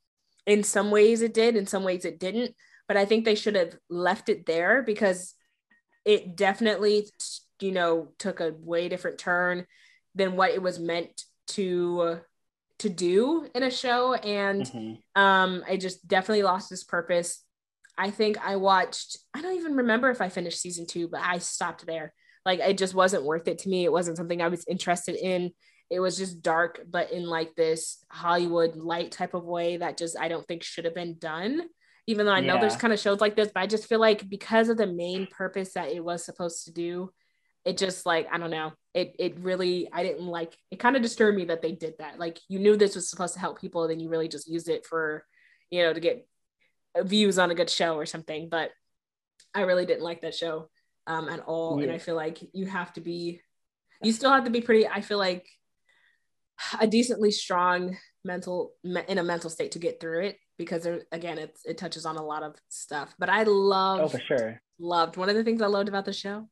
[0.45, 2.55] in some ways it did, in some ways it didn't,
[2.87, 5.35] but I think they should have left it there because
[6.05, 7.09] it definitely,
[7.61, 9.65] you know, took a way different turn
[10.15, 12.19] than what it was meant to
[12.79, 15.21] to do in a show and mm-hmm.
[15.21, 17.42] um i just definitely lost its purpose
[17.97, 21.37] I think I watched, I don't even remember if I finished season two, but I
[21.37, 22.13] stopped there.
[22.45, 23.85] Like it just wasn't worth it to me.
[23.85, 25.51] It wasn't something I was interested in.
[25.89, 30.17] It was just dark, but in like this Hollywood light type of way that just
[30.19, 31.61] I don't think should have been done.
[32.07, 34.27] Even though I know there's kind of shows like this, but I just feel like
[34.27, 37.11] because of the main purpose that it was supposed to do,
[37.63, 38.73] it just like I don't know.
[38.93, 42.19] It it really I didn't like it kind of disturbed me that they did that.
[42.19, 44.85] Like you knew this was supposed to help people, then you really just used it
[44.85, 45.25] for,
[45.69, 46.27] you know, to get
[47.01, 48.49] views on a good show or something.
[48.49, 48.71] But
[49.53, 50.69] I really didn't like that show
[51.07, 51.77] um, at all.
[51.77, 51.85] Yeah.
[51.85, 53.41] And I feel like you have to be,
[54.01, 55.47] you still have to be pretty, I feel like
[56.79, 61.37] a decently strong mental, in a mental state to get through it because there, again,
[61.37, 63.13] it's, it touches on a lot of stuff.
[63.17, 64.61] But I love, oh, for sure.
[64.79, 66.49] Loved one of the things I loved about the show,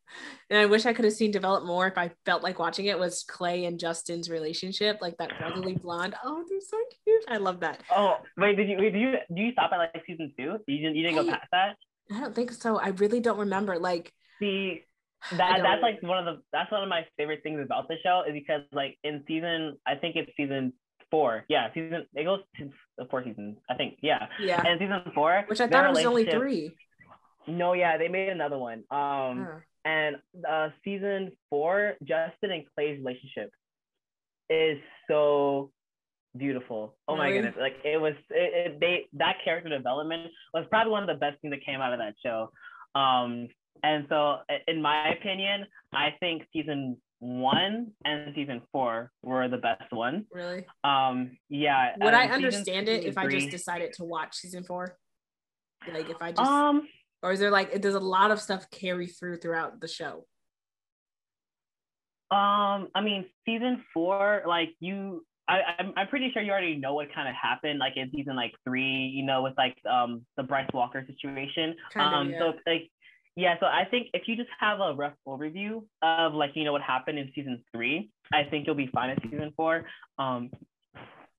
[0.49, 2.97] and I wish I could have seen develop more if I felt like watching it
[2.97, 6.15] was Clay and Justin's relationship, like that brotherly blonde.
[6.23, 7.23] Oh, they're so cute.
[7.27, 7.81] I love that.
[7.93, 10.57] Oh, wait, did you wait, did you do you stop at like season two?
[10.67, 11.75] You didn't you didn't go past that?
[12.13, 12.77] I don't think so.
[12.77, 13.79] I really don't remember.
[13.79, 14.83] Like see
[15.31, 18.23] that that's like one of the that's one of my favorite things about the show
[18.27, 20.73] is because like in season I think it's season
[21.11, 21.45] four.
[21.49, 23.57] Yeah, season it goes to the four seasons.
[23.69, 23.99] I think.
[24.01, 24.27] Yeah.
[24.39, 24.63] Yeah.
[24.65, 26.75] And season four, which I thought it was only three.
[27.47, 28.83] No, yeah, they made another one.
[28.91, 29.59] Um, huh.
[29.85, 30.15] and
[30.47, 33.51] uh, season four, Justin and Clay's relationship
[34.49, 34.77] is
[35.09, 35.71] so
[36.37, 36.95] beautiful.
[37.07, 37.55] Oh my goodness!
[37.59, 41.41] Like it was, it, it, they that character development was probably one of the best
[41.41, 42.51] things that came out of that show.
[42.99, 43.49] Um,
[43.83, 49.91] and so, in my opinion, I think season one and season four were the best
[49.91, 50.25] ones.
[50.33, 50.65] Really?
[50.83, 51.93] Um, yeah.
[52.01, 54.97] Would I understand it if three, I just decided to watch season four?
[55.91, 56.87] Like if I just um
[57.23, 60.25] or is there like does a lot of stuff carry through throughout the show
[62.31, 66.93] um i mean season four like you I, I'm, I'm pretty sure you already know
[66.93, 70.43] what kind of happened like in season like three you know with like um the
[70.43, 72.39] bryce walker situation kind um yeah.
[72.39, 72.89] so like
[73.35, 76.71] yeah so i think if you just have a rough overview of like you know
[76.71, 79.85] what happened in season three i think you'll be fine in season four
[80.19, 80.49] um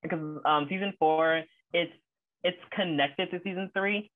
[0.02, 1.92] because um season four it's
[2.44, 4.11] it's connected to season three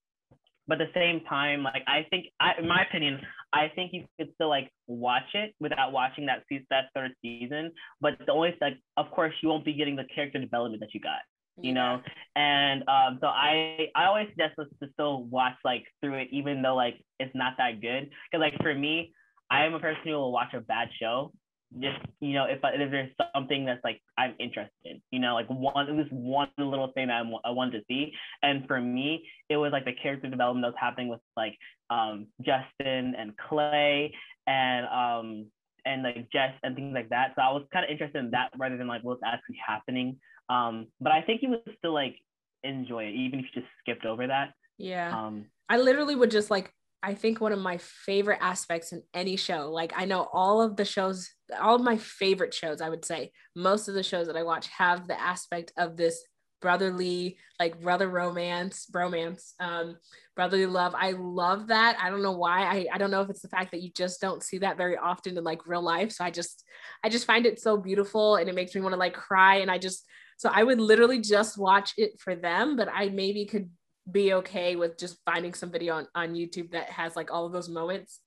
[0.69, 3.21] but at the same time, like I think, I, in my opinion,
[3.53, 7.73] I think you could still like watch it without watching that season, that third season.
[8.01, 11.01] But the only like, of course, you won't be getting the character development that you
[11.01, 11.21] got,
[11.61, 12.01] you know.
[12.35, 16.62] And um, so I, I always suggest us to still watch like through it, even
[16.62, 18.11] though like it's not that good.
[18.31, 19.12] Because like for me,
[19.51, 21.33] I am a person who will watch a bad show
[21.81, 25.49] just you know if, if there's something that's like I'm interested in, you know, like
[25.49, 29.29] one it was one little thing that I, I wanted to see, and for me
[29.49, 31.57] it was like the character development that was happening with like
[31.90, 34.14] um Justin and Clay
[34.47, 35.47] and um
[35.85, 37.33] and like Jess and things like that.
[37.37, 40.19] So I was kind of interested in that rather than like what's actually happening.
[40.49, 42.17] Um, but I think you would still like
[42.63, 44.53] enjoy it even if you just skipped over that.
[44.79, 45.17] Yeah.
[45.17, 49.37] Um, I literally would just like I think one of my favorite aspects in any
[49.37, 49.71] show.
[49.71, 51.31] Like I know all of the shows,
[51.61, 54.67] all of my favorite shows, I would say, most of the shows that I watch
[54.69, 56.21] have the aspect of this
[56.61, 59.97] brotherly, like brother romance, bromance, um,
[60.35, 60.95] brotherly love.
[60.97, 61.97] I love that.
[62.01, 62.63] I don't know why.
[62.63, 64.97] I, I don't know if it's the fact that you just don't see that very
[64.97, 66.11] often in like real life.
[66.13, 66.65] So I just
[67.05, 69.57] I just find it so beautiful and it makes me want to like cry.
[69.57, 70.05] And I just
[70.37, 73.70] so I would literally just watch it for them, but I maybe could
[74.11, 77.53] be okay with just finding some video on, on YouTube that has like all of
[77.53, 78.20] those moments.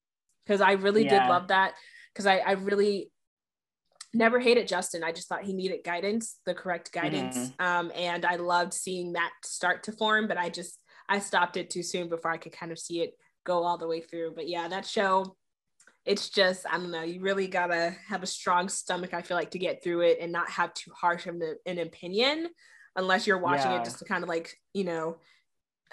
[0.48, 1.22] Cause I really yeah.
[1.22, 1.74] did love that.
[2.16, 3.12] Cause I, I really
[4.14, 5.04] never hated Justin.
[5.04, 7.38] I just thought he needed guidance, the correct guidance.
[7.38, 7.64] Mm-hmm.
[7.64, 11.70] Um, and I loved seeing that start to form, but I just, I stopped it
[11.70, 13.14] too soon before I could kind of see it
[13.46, 14.34] go all the way through.
[14.36, 15.36] But yeah, that show,
[16.10, 19.52] it's just, I don't know, you really gotta have a strong stomach, I feel like,
[19.52, 21.36] to get through it and not have too harsh of
[21.68, 22.48] an, opinion
[22.96, 23.80] unless you're watching yeah.
[23.80, 25.18] it just to kind of like, you know,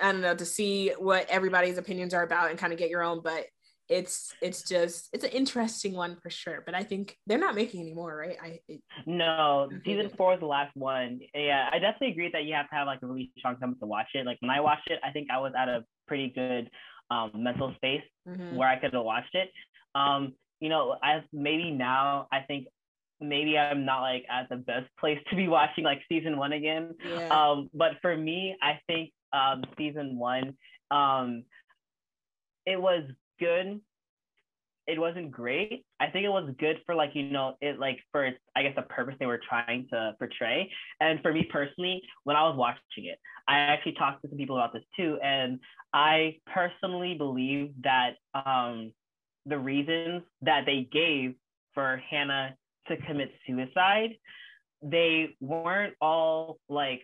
[0.01, 3.03] I don't know, to see what everybody's opinions are about and kind of get your
[3.03, 3.21] own.
[3.23, 3.45] But
[3.91, 6.63] it's it's just it's an interesting one for sure.
[6.65, 8.39] But I think they're not making any more, right?
[8.43, 11.21] I it, no, season four is the last one.
[11.35, 13.87] Yeah, I definitely agree that you have to have like a really strong stomach to
[13.87, 14.25] watch it.
[14.25, 16.71] Like when I watched it, I think I was at a pretty good
[17.11, 18.57] um, mental space mm-hmm.
[18.57, 19.51] where I could have watched it.
[19.97, 22.67] Um, you know, as maybe now I think
[23.21, 26.95] maybe I'm not like at the best place to be watching like season one again.
[27.09, 27.29] Yeah.
[27.29, 30.57] Um, but for me, I think um, season one.
[30.91, 31.45] Um,
[32.65, 33.03] it was
[33.39, 33.81] good.
[34.87, 35.85] It wasn't great.
[35.99, 38.83] I think it was good for like you know it like for I guess the
[38.83, 40.71] purpose they were trying to portray.
[41.01, 44.57] And for me personally, when I was watching it, I actually talked to some people
[44.57, 45.59] about this too, and
[45.93, 48.93] I personally believe that um,
[49.47, 51.35] the reasons that they gave
[51.75, 52.57] for Hannah
[52.89, 54.11] to commit suicide,
[54.83, 57.03] they weren't all like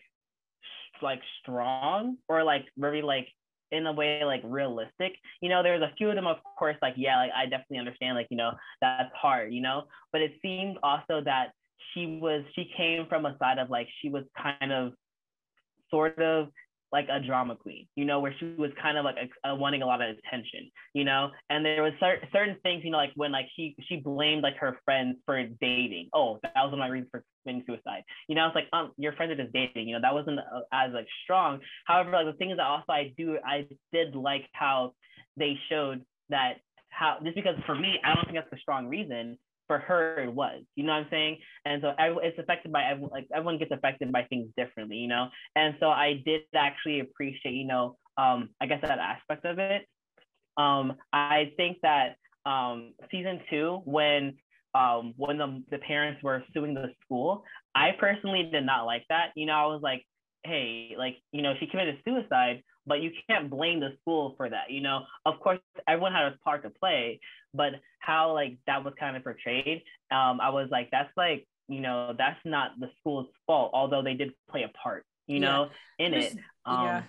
[1.02, 3.26] like strong or like very like
[3.72, 5.14] in a way like realistic.
[5.40, 8.16] You know, there's a few of them, of course, like, yeah, like I definitely understand,
[8.16, 11.52] like, you know, that's hard, you know, but it seemed also that
[11.92, 14.92] she was, she came from a side of like, she was kind of
[15.90, 16.48] sort of
[16.92, 19.82] like a drama queen, you know, where she was kind of like a, a wanting
[19.82, 23.12] a lot of attention, you know, and there was cer- certain things, you know, like
[23.16, 26.10] when like she she blamed like her friends for dating.
[26.12, 28.02] Oh, that was one of my reasons for committing suicide.
[28.28, 29.88] You know, it's like um, your friends are just dating.
[29.88, 31.60] You know, that wasn't uh, as like strong.
[31.86, 34.92] However, like the thing is that also I do I did like how
[35.36, 36.58] they showed that
[36.90, 39.38] how just because for me I don't think that's a strong reason
[39.72, 41.38] for her it was you know what i'm saying?
[41.64, 45.28] And so it's affected by everyone like everyone gets affected by things differently you know?
[45.56, 49.82] And so i did actually appreciate you know um i guess that aspect of it.
[50.58, 54.34] Um i think that um season two when
[54.74, 59.28] um when the, the parents were suing the school i personally did not like that
[59.36, 59.54] you know?
[59.54, 60.04] I was like
[60.44, 64.70] hey like you know she committed suicide but you can't blame the school for that
[64.70, 67.20] you know of course everyone had a part to play
[67.54, 71.80] but how like that was kind of portrayed um i was like that's like you
[71.80, 75.40] know that's not the school's fault although they did play a part you yeah.
[75.40, 77.02] know in There's, it um yeah.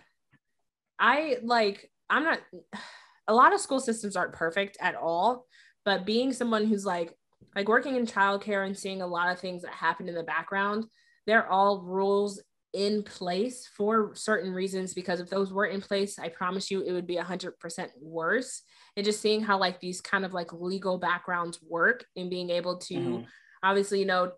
[1.00, 2.40] i like i'm not
[3.28, 5.46] a lot of school systems aren't perfect at all
[5.86, 7.18] but being someone who's like
[7.56, 10.86] like working in childcare and seeing a lot of things that happen in the background
[11.26, 12.42] they're all rules
[12.74, 16.92] in place for certain reasons because if those weren't in place i promise you it
[16.92, 17.54] would be 100%
[18.02, 18.64] worse
[18.98, 22.78] and just seeing how like these kind of like legal backgrounds work and being able
[22.78, 23.24] to mm-hmm.
[23.62, 24.32] obviously you know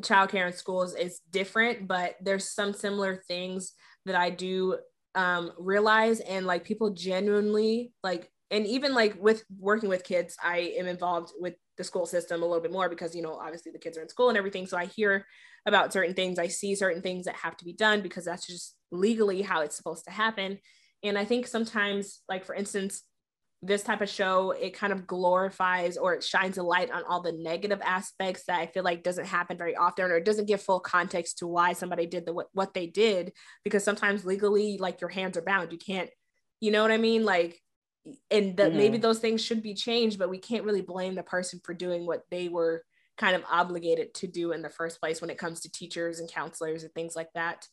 [0.00, 3.72] childcare in schools is different but there's some similar things
[4.04, 4.76] that i do
[5.14, 10.74] um realize and like people genuinely like and even like with working with kids i
[10.76, 13.78] am involved with the school system a little bit more because you know obviously the
[13.78, 15.24] kids are in school and everything so i hear
[15.66, 18.76] about certain things i see certain things that have to be done because that's just
[18.90, 20.58] legally how it's supposed to happen
[21.02, 23.02] and I think sometimes, like for instance,
[23.62, 27.20] this type of show, it kind of glorifies or it shines a light on all
[27.20, 30.62] the negative aspects that I feel like doesn't happen very often, or it doesn't give
[30.62, 33.32] full context to why somebody did the what, what they did.
[33.64, 35.72] Because sometimes legally, like your hands are bound.
[35.72, 36.10] You can't,
[36.60, 37.24] you know what I mean?
[37.24, 37.60] Like,
[38.30, 38.78] and that mm-hmm.
[38.78, 42.06] maybe those things should be changed, but we can't really blame the person for doing
[42.06, 42.82] what they were
[43.20, 46.32] kind of obligated to do in the first place when it comes to teachers and
[46.32, 47.68] counselors and things like that.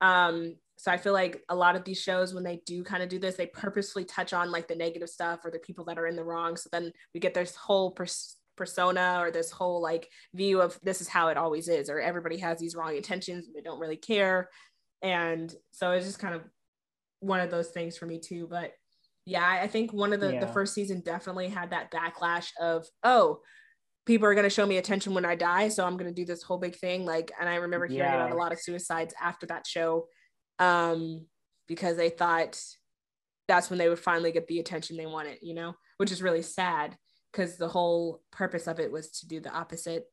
[0.00, 3.08] Um, so I feel like a lot of these shows, when they do kind of
[3.08, 6.06] do this, they purposefully touch on like the negative stuff or the people that are
[6.06, 6.56] in the wrong.
[6.56, 11.00] So then we get this whole pers- persona or this whole like view of this
[11.00, 13.96] is how it always is or everybody has these wrong intentions and they don't really
[13.96, 14.48] care
[15.02, 16.42] and so it's just kind of
[17.20, 18.72] one of those things for me too but
[19.24, 20.40] yeah i think one of the yeah.
[20.40, 23.40] the first season definitely had that backlash of oh
[24.06, 26.24] people are going to show me attention when i die so i'm going to do
[26.24, 28.16] this whole big thing like and i remember hearing yeah.
[28.16, 30.06] about a lot of suicides after that show
[30.58, 31.24] um
[31.68, 32.60] because they thought
[33.48, 36.42] that's when they would finally get the attention they wanted you know which is really
[36.42, 36.96] sad
[37.30, 40.04] because the whole purpose of it was to do the opposite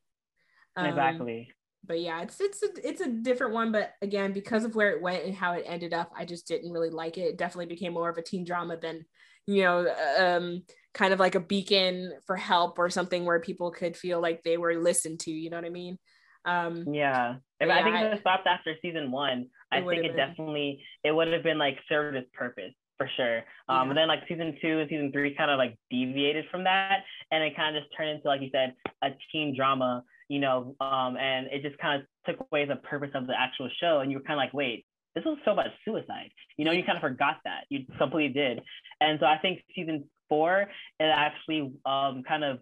[0.76, 1.48] um, exactly
[1.84, 3.72] but yeah, it's it's a, it's a different one.
[3.72, 6.72] But again, because of where it went and how it ended up, I just didn't
[6.72, 7.22] really like it.
[7.22, 9.04] It definitely became more of a teen drama than,
[9.46, 9.86] you know,
[10.18, 10.62] um,
[10.94, 14.56] kind of like a beacon for help or something where people could feel like they
[14.56, 15.30] were listened to.
[15.30, 15.98] You know what I mean?
[16.44, 17.36] Um, yeah.
[17.60, 20.16] If yeah, I think if it stopped after season one, I think it been.
[20.16, 23.38] definitely it would have been like served its purpose for sure.
[23.68, 23.88] Um, yeah.
[23.90, 27.44] and then like season two and season three kind of like deviated from that, and
[27.44, 31.16] it kind of just turned into like you said a teen drama you know, um,
[31.16, 33.98] and it just kind of took away the purpose of the actual show.
[33.98, 36.30] And you were kind of like, wait, this was so about suicide.
[36.56, 37.64] You know, you kind of forgot that.
[37.68, 38.60] You completely did.
[39.00, 40.62] And so I think season four,
[40.98, 42.60] it actually um, kind of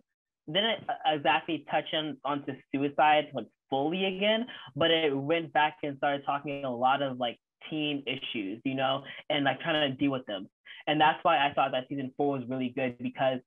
[0.49, 6.25] didn't exactly touch on onto suicide like fully again, but it went back and started
[6.25, 7.39] talking a lot of like
[7.71, 10.49] teen issues, you know, and like trying to deal with them.
[10.87, 13.41] And that's why I thought that season four was really good because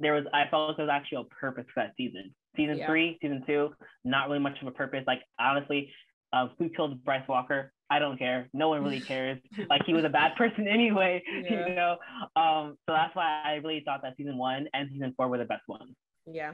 [0.00, 2.34] there was I felt like there was actually a purpose for that season.
[2.56, 2.86] Season yeah.
[2.86, 3.70] three, season two,
[4.04, 5.04] not really much of a purpose.
[5.06, 5.92] Like honestly,
[6.32, 7.72] uh, who killed Bryce Walker?
[7.90, 8.48] I don't care.
[8.54, 9.38] No one really cares.
[9.68, 11.68] like he was a bad person anyway, yeah.
[11.68, 11.96] you know.
[12.36, 15.44] Um, so that's why I really thought that season one and season four were the
[15.44, 15.90] best ones.
[16.26, 16.52] Yeah.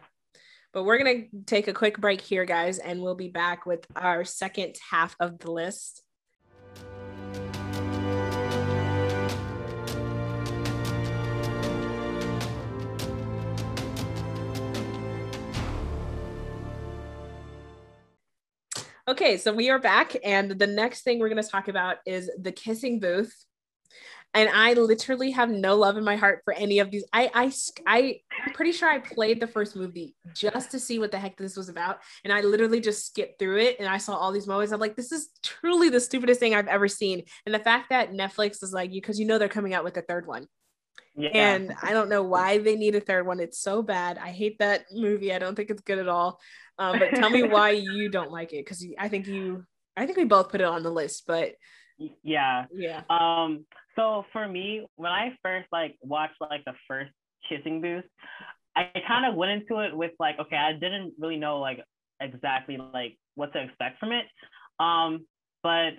[0.72, 4.24] But we're gonna take a quick break here, guys, and we'll be back with our
[4.24, 6.02] second half of the list.
[19.08, 22.28] Okay, so we are back, and the next thing we're going to talk about is
[22.40, 23.32] the kissing booth.
[24.34, 27.04] And I literally have no love in my heart for any of these.
[27.12, 27.52] I, I,
[27.86, 31.36] I, I'm pretty sure I played the first movie just to see what the heck
[31.36, 34.48] this was about, and I literally just skipped through it, and I saw all these
[34.48, 34.72] moments.
[34.72, 37.22] I'm like, this is truly the stupidest thing I've ever seen.
[37.46, 39.96] And the fact that Netflix is like, you because you know they're coming out with
[39.98, 40.48] a third one.
[41.14, 41.30] Yeah.
[41.32, 43.40] And I don't know why they need a third one.
[43.40, 44.18] It's so bad.
[44.18, 45.32] I hate that movie.
[45.32, 46.40] I don't think it's good at all.
[46.78, 49.64] Um, but tell me why you don't like it because I think you,
[49.96, 51.54] I think we both put it on the list, but
[52.22, 53.02] yeah, yeah.
[53.08, 53.64] Um,
[53.96, 57.10] so for me, when I first like watched like the first
[57.48, 58.04] kissing booth,
[58.74, 61.82] I kind of went into it with like, okay, I didn't really know like
[62.20, 64.26] exactly like what to expect from it.
[64.78, 65.26] Um,
[65.62, 65.92] but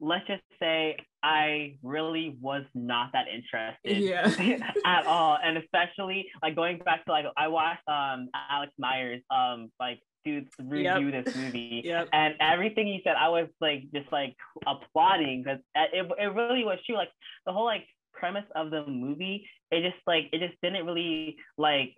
[0.00, 4.58] let's just say I really was not that interested yeah.
[4.84, 5.38] at all.
[5.42, 10.44] And especially like going back to like I watched um Alex Meyers um like to
[10.58, 11.24] review yep.
[11.24, 11.82] this movie.
[11.84, 12.08] Yep.
[12.12, 16.78] And everything he said, I was like just like applauding because it, it really was
[16.86, 16.96] true.
[16.96, 17.10] Like
[17.46, 21.94] the whole like premise of the movie, it just like it just didn't really like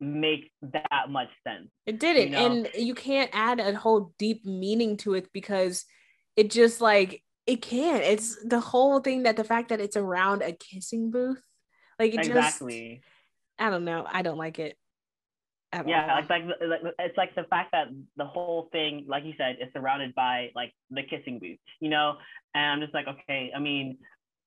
[0.00, 1.68] make that much sense.
[1.86, 2.28] It didn't.
[2.28, 2.46] You know?
[2.46, 5.84] And you can't add a whole deep meaning to it because
[6.36, 8.02] it just like it can't.
[8.02, 11.40] It's the whole thing that the fact that it's around a kissing booth.
[11.98, 13.02] Like it exactly.
[13.02, 14.06] just I don't know.
[14.08, 14.76] I don't like it
[15.86, 19.56] yeah, like, like like it's like the fact that the whole thing, like you said,
[19.60, 22.16] is surrounded by like the kissing booth, you know.
[22.54, 23.98] And I'm just like, okay, I mean,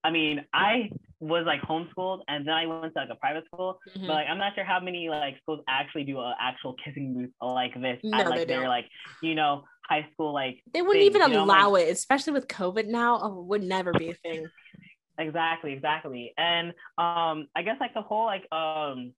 [0.03, 3.79] I mean, I was like homeschooled and then I went to like a private school,
[3.89, 4.07] mm-hmm.
[4.07, 7.29] but like I'm not sure how many like schools actually do an actual kissing booth
[7.41, 8.85] like this no, at like they their like
[9.21, 11.45] you know high school like they wouldn't things, even you know?
[11.45, 13.19] allow like, it, especially with COVID now.
[13.21, 14.47] Oh, it would never be a thing.
[15.17, 16.33] Exactly, exactly.
[16.37, 19.13] And um I guess like the whole like um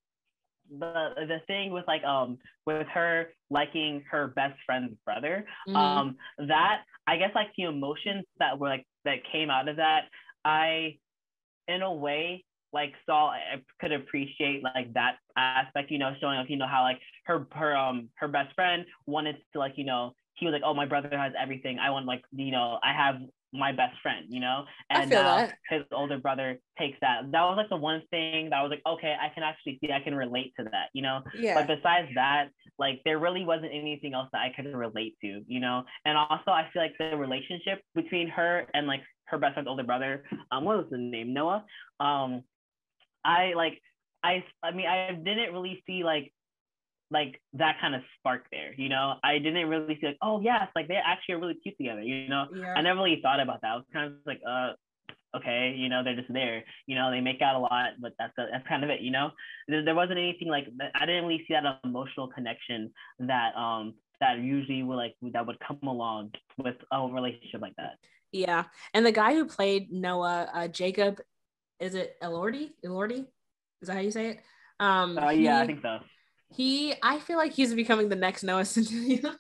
[0.80, 5.76] the the thing with like um with her liking her best friend's brother mm-hmm.
[5.76, 10.06] um that i guess like the emotions that were like that came out of that
[10.44, 10.98] i
[11.68, 16.50] in a way like saw i could appreciate like that aspect you know showing like
[16.50, 20.14] you know how like her her um her best friend wanted to like you know
[20.36, 23.16] he was like oh my brother has everything i want like you know i have
[23.54, 24.66] my best friend, you know?
[24.90, 27.32] And now his older brother takes that.
[27.32, 29.92] That was like the one thing that I was like, okay, I can actually see,
[29.92, 31.22] I can relate to that, you know?
[31.38, 31.56] Yeah.
[31.56, 35.60] But besides that, like there really wasn't anything else that I could relate to, you
[35.60, 35.84] know?
[36.06, 39.84] And also I feel like the relationship between her and like her best friend's older
[39.84, 41.34] brother, um, what was the name?
[41.34, 41.66] Noah.
[42.00, 42.44] Um,
[43.24, 43.82] I like
[44.24, 46.32] I I mean I didn't really see like
[47.12, 49.16] like that kind of spark there, you know.
[49.24, 52.28] I didn't really see like, oh yes, like they actually are really cute together, you
[52.28, 52.46] know.
[52.54, 52.74] Yeah.
[52.76, 53.72] I never really thought about that.
[53.72, 54.74] I was kind of like, uh,
[55.38, 56.64] okay, you know, they're just there.
[56.88, 59.02] You know, they make out a lot, but that's that's kind of it.
[59.02, 59.32] You know,
[59.68, 64.40] there, there wasn't anything like I didn't really see that emotional connection that um that
[64.40, 67.98] usually would like that would come along with a relationship like that.
[68.32, 71.22] Yeah, and the guy who played Noah, uh, Jacob,
[71.80, 72.72] is it Elordi?
[72.84, 73.26] Elordi,
[73.82, 74.40] is that how you say it?
[74.80, 76.00] Um, uh, yeah, he, I think so
[76.54, 79.26] he i feel like he's becoming the next noah centineo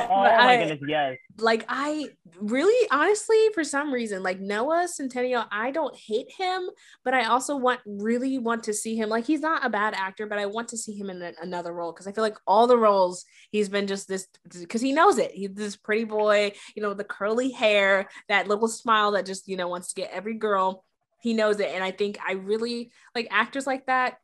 [0.00, 1.16] oh my I, goodness yes.
[1.38, 2.06] like i
[2.40, 6.68] really honestly for some reason like noah centineo i don't hate him
[7.04, 10.26] but i also want really want to see him like he's not a bad actor
[10.26, 12.66] but i want to see him in a, another role because i feel like all
[12.66, 14.28] the roles he's been just this
[14.58, 15.32] because he knows it.
[15.32, 19.56] He's this pretty boy you know the curly hair that little smile that just you
[19.56, 20.84] know wants to get every girl.
[21.20, 24.18] He knows it and i think i really like actors like that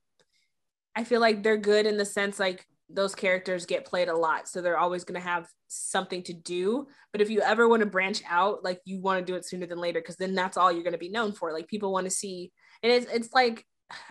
[0.97, 4.49] I feel like they're good in the sense like those characters get played a lot.
[4.49, 6.86] So they're always going to have something to do.
[7.12, 9.66] But if you ever want to branch out, like you want to do it sooner
[9.66, 11.53] than later, because then that's all you're going to be known for.
[11.53, 13.64] Like people want to see, and it's, it's like,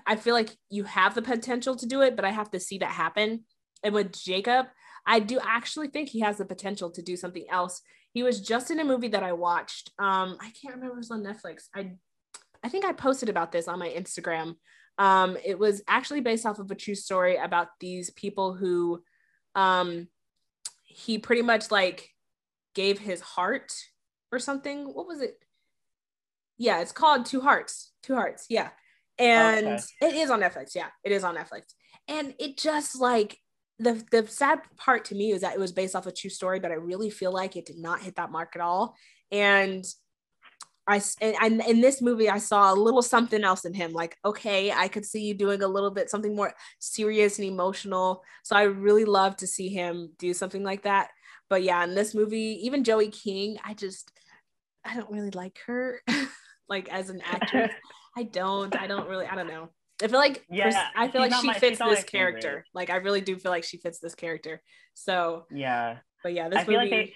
[0.05, 2.79] I feel like you have the potential to do it, but I have to see
[2.79, 3.43] that happen.
[3.83, 4.67] And with Jacob,
[5.05, 7.81] I do actually think he has the potential to do something else.
[8.13, 9.91] He was just in a movie that I watched.
[9.99, 11.63] Um, I can't remember it was on Netflix.
[11.75, 11.93] I
[12.63, 14.55] I think I posted about this on my Instagram
[14.97, 19.01] um, it was actually based off of a true story about these people who
[19.55, 20.07] um,
[20.83, 22.09] he pretty much like
[22.75, 23.73] gave his heart
[24.31, 24.85] or something.
[24.85, 25.35] What was it?
[26.57, 27.91] Yeah, it's called Two Hearts.
[28.03, 28.45] Two Hearts.
[28.49, 28.69] Yeah.
[29.17, 29.83] And okay.
[30.01, 30.75] it is on Netflix.
[30.75, 31.73] Yeah, it is on Netflix.
[32.07, 33.37] And it just like
[33.79, 36.59] the the sad part to me is that it was based off a true story,
[36.59, 38.95] but I really feel like it did not hit that mark at all.
[39.31, 39.83] And
[40.87, 43.93] I and in this movie I saw a little something else in him.
[43.93, 48.23] Like, okay, I could see you doing a little bit something more serious and emotional.
[48.43, 51.09] So I really love to see him do something like that.
[51.49, 54.11] But yeah, in this movie, even Joey King, I just
[54.83, 56.01] I don't really like her,
[56.69, 57.71] like as an actress.
[58.17, 58.75] I don't.
[58.79, 59.25] I don't really.
[59.25, 59.69] I don't know.
[60.03, 62.47] I feel like yeah, I feel like she my, fits this character.
[62.47, 62.65] Favorite.
[62.73, 64.61] Like I really do feel like she fits this character.
[64.93, 65.99] So yeah.
[66.23, 66.75] But yeah, this I movie.
[66.75, 67.13] Like they,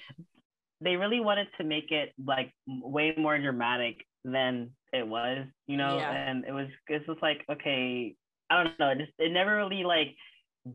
[0.82, 5.98] they really wanted to make it like way more dramatic than it was, you know,
[5.98, 6.12] yeah.
[6.12, 8.16] and it was it's just like okay,
[8.50, 10.16] I don't know, it just it never really like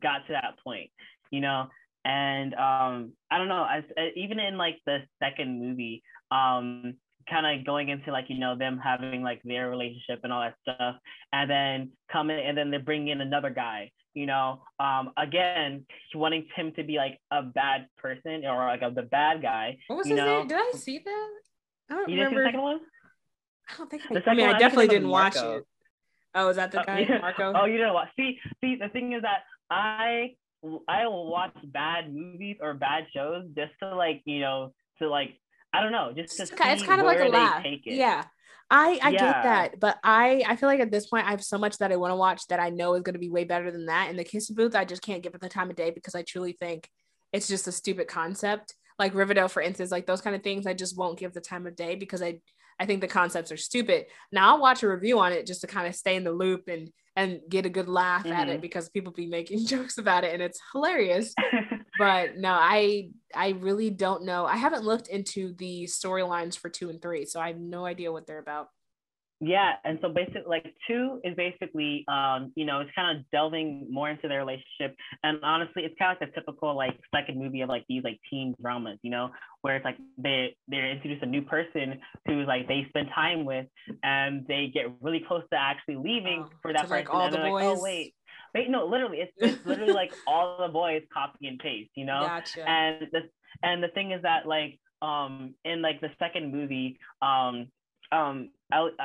[0.03, 0.91] got to that point,
[1.31, 1.69] you know,
[2.05, 3.85] and um I don't know, as,
[4.17, 6.95] even in like the second movie, um
[7.31, 10.57] kind of going into like you know them having like their relationship and all that
[10.63, 10.97] stuff
[11.33, 15.85] and then coming and then they bring in another guy you know um again
[16.15, 19.97] wanting him to be like a bad person or like a, the bad guy what
[19.97, 20.41] was his know?
[20.41, 21.29] name did i see that
[21.91, 22.81] i don't you remember the second one
[23.69, 25.65] i don't think i, I mean i definitely didn't watch it
[26.35, 27.19] oh is that the uh, guy yeah.
[27.19, 30.35] marco oh you know watch see see the thing is that i
[30.89, 35.39] i will watch bad movies or bad shows just to like you know to like
[35.75, 37.65] I don't know, just to it's kind of like a laugh.
[37.85, 38.25] Yeah.
[38.73, 39.19] I I yeah.
[39.19, 41.93] get that, but I I feel like at this point I have so much that
[41.93, 44.09] I want to watch that I know is going to be way better than that.
[44.09, 46.23] And the Kissing Booth I just can't give it the time of day because I
[46.23, 46.89] truly think
[47.35, 48.75] it's just a stupid concept.
[48.99, 51.67] Like Riverdale, for instance, like those kind of things, I just won't give the time
[51.67, 52.41] of day because I
[52.81, 54.07] I think the concepts are stupid.
[54.33, 56.69] Now I'll watch a review on it just to kind of stay in the loop
[56.69, 58.33] and and get a good laugh mm-hmm.
[58.33, 58.61] at it mm-hmm.
[58.63, 61.35] because people be making jokes about it and it's hilarious.
[62.03, 64.45] but no, I I really don't know.
[64.45, 68.13] I haven't looked into the storylines for two and three, so I have no idea
[68.13, 68.69] what they're about.
[69.45, 73.89] Yeah, and so basically, like two is basically, um, you know, it's kind of delving
[73.91, 74.95] more into their relationship,
[75.25, 78.21] and honestly, it's kind of like a typical like second movie of like these like
[78.31, 79.31] teen dramas, you know,
[79.63, 81.99] where it's like they they introduce a new person
[82.29, 83.67] who's like they spend time with,
[84.05, 87.35] and they get really close to actually leaving oh, for that person, like all and
[87.35, 87.53] the boys.
[87.53, 88.15] Like, oh wait, wait,
[88.55, 92.69] no, literally, it's, it's literally like all the boys copy and paste, you know, gotcha.
[92.69, 93.21] and the
[93.63, 97.69] and the thing is that like um in like the second movie um
[98.13, 98.51] um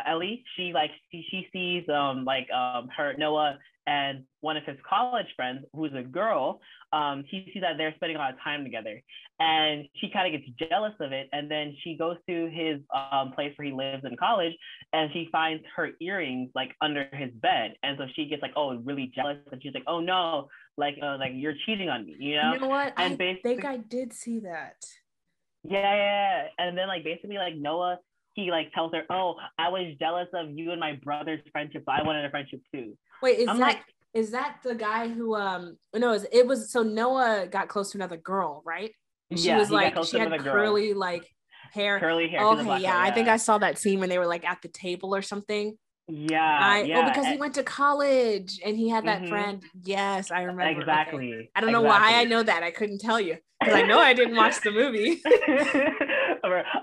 [0.06, 3.58] Ellie, she like she, she sees um like um her Noah
[3.88, 6.60] and one of his college friends who's a girl,
[6.92, 9.02] um, she sees that they're spending a lot of time together.
[9.40, 11.30] And she kind of gets jealous of it.
[11.32, 14.54] And then she goes to his um, place where he lives in college
[14.92, 17.76] and she finds her earrings like under his bed.
[17.82, 19.38] And so she gets like, oh, really jealous.
[19.54, 22.56] And she's like, oh no, like, uh, like you're cheating on me, you know?
[22.56, 22.94] You know what?
[22.98, 24.84] And I think I did see that.
[25.64, 26.48] Yeah, yeah.
[26.60, 28.00] And then like basically like Noah
[28.38, 32.00] he like tells her, "Oh, I was jealous of you and my brother's friendship, but
[32.00, 33.84] I wanted a friendship too." Wait, is I'm that like,
[34.14, 37.92] is that the guy who um no, it was, it was so Noah got close
[37.92, 38.92] to another girl, right?
[39.32, 41.00] And she yeah, was like she had curly girl.
[41.00, 41.28] like
[41.74, 42.00] hair.
[42.00, 42.46] Curly hair.
[42.46, 44.70] Okay, yeah, yeah, I think I saw that scene when they were like at the
[44.70, 45.76] table or something.
[46.08, 47.00] Yeah, I, oh, yeah.
[47.00, 49.30] Oh, because he went to college and he had that mm-hmm.
[49.30, 49.64] friend.
[49.84, 50.80] Yes, I remember.
[50.80, 51.34] Exactly.
[51.34, 51.50] Okay.
[51.54, 52.14] I don't know exactly.
[52.14, 52.64] why I know that.
[52.64, 55.22] I couldn't tell you because I know I didn't watch the movie.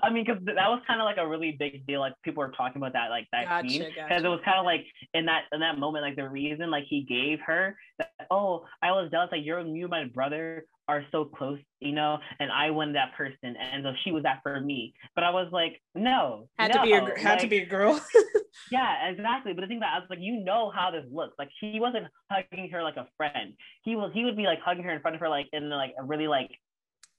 [0.03, 1.99] I mean, because that was kind of like a really big deal.
[1.99, 4.25] Like people were talking about that, like that gotcha, scene, because gotcha.
[4.25, 7.01] it was kind of like in that in that moment, like the reason like he
[7.01, 8.11] gave her that.
[8.31, 9.29] Oh, I was jealous.
[9.31, 13.55] Like you're you, my brother are so close, you know, and I won that person,
[13.57, 14.93] and so she was that for me.
[15.15, 16.81] But I was like, no, had no.
[16.81, 17.99] to be a had like, to be a girl.
[18.71, 19.53] yeah, exactly.
[19.53, 21.33] But the thing that I was like, you know how this looks.
[21.39, 23.53] Like he wasn't hugging her like a friend.
[23.83, 25.93] He was he would be like hugging her in front of her like in like
[25.99, 26.51] a really like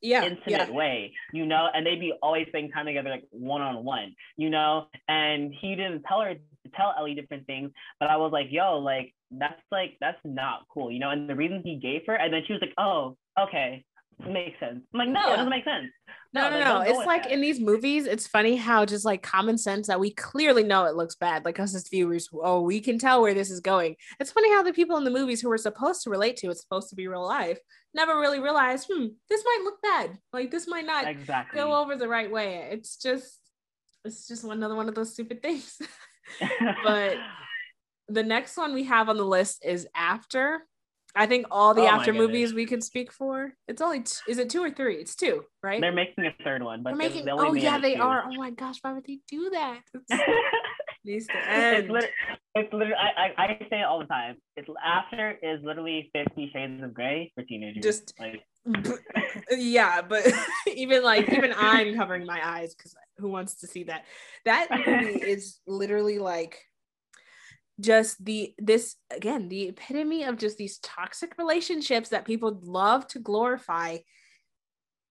[0.07, 0.71] yeah, intimate yeah.
[0.71, 4.51] way, you know, and they'd be always spending time together like one on one, you
[4.51, 4.87] know.
[5.09, 6.41] And he didn't tell her to
[6.77, 10.91] tell Ellie different things, but I was like, yo, like that's like that's not cool,
[10.91, 11.11] you know.
[11.11, 13.85] And the reasons he gave her, and then she was like, oh, okay,
[14.19, 14.83] makes sense.
[14.93, 15.35] I'm like, no, yeah.
[15.35, 15.87] it doesn't make sense.
[16.33, 16.64] No, no, no.
[16.64, 16.81] no.
[16.81, 17.33] It's like that.
[17.33, 20.95] in these movies, it's funny how just like common sense that we clearly know it
[20.95, 21.45] looks bad.
[21.45, 23.97] Like us as viewers, oh, we can tell where this is going.
[24.21, 26.61] It's funny how the people in the movies who we're supposed to relate to, it's
[26.61, 27.59] supposed to be real life,
[27.95, 30.19] never really realize, hmm, this might look bad.
[30.33, 31.59] Like this might not exactly.
[31.59, 32.69] go over the right way.
[32.71, 33.41] It's just,
[34.05, 35.79] it's just another one of those stupid things.
[36.85, 37.17] but
[38.09, 40.62] the next one we have on the list is After.
[41.17, 43.55] I think all the oh after movies we could speak for.
[43.67, 44.97] It's only t- is it two or three?
[44.97, 45.81] It's two, right?
[45.81, 47.27] They're making a third one, but they're making.
[47.31, 48.03] oh yeah, they two.
[48.03, 48.25] are.
[48.27, 49.81] Oh my gosh, why would they do that?
[51.07, 51.77] needs to end.
[51.77, 52.14] It's, literally,
[52.55, 54.37] it's literally I, I, I say it all the time.
[54.57, 57.83] It's after is literally Fifty Shades of Grey for teenagers.
[57.83, 58.43] Just like
[59.51, 60.27] yeah, but
[60.75, 64.05] even like even I'm covering my eyes because who wants to see that?
[64.45, 66.59] That movie is literally like
[67.81, 73.18] just the this again the epitome of just these toxic relationships that people love to
[73.18, 73.99] glorify.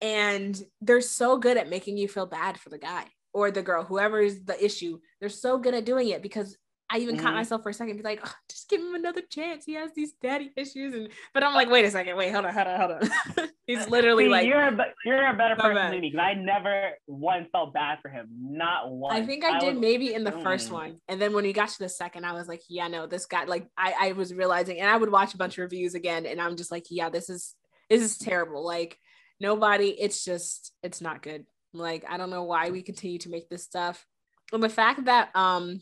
[0.01, 3.85] And they're so good at making you feel bad for the guy or the girl
[3.85, 4.99] whoever is the issue.
[5.21, 6.57] They're so good at doing it because
[6.91, 7.25] I even mm-hmm.
[7.25, 9.65] caught myself for a second, be like, oh, just give him another chance.
[9.65, 12.53] He has these daddy issues, and but I'm like, wait a second, wait, hold on,
[12.53, 12.93] hold on, hold
[13.39, 13.49] on.
[13.67, 16.91] He's literally See, like, you're a you're a better person than me because I never
[17.07, 19.19] once felt bad for him, not once.
[19.19, 20.43] I think I, I did was, maybe in the mm.
[20.43, 23.07] first one, and then when we got to the second, I was like, yeah, no,
[23.07, 25.95] this guy, like, I I was realizing, and I would watch a bunch of reviews
[25.95, 27.55] again, and I'm just like, yeah, this is
[27.89, 28.65] this is terrible.
[28.65, 28.99] Like
[29.41, 31.47] nobody, it's just it's not good.
[31.73, 34.07] Like I don't know why we continue to make this stuff.
[34.53, 35.81] And the fact that um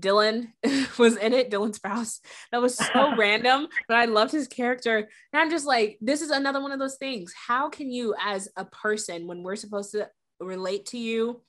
[0.00, 0.48] Dylan
[0.98, 2.20] was in it, Dylan Sprouse.
[2.50, 4.96] That was so random, but I loved his character.
[4.96, 7.32] And I'm just like, this is another one of those things.
[7.34, 10.08] How can you, as a person, when we're supposed to
[10.40, 11.42] relate to you,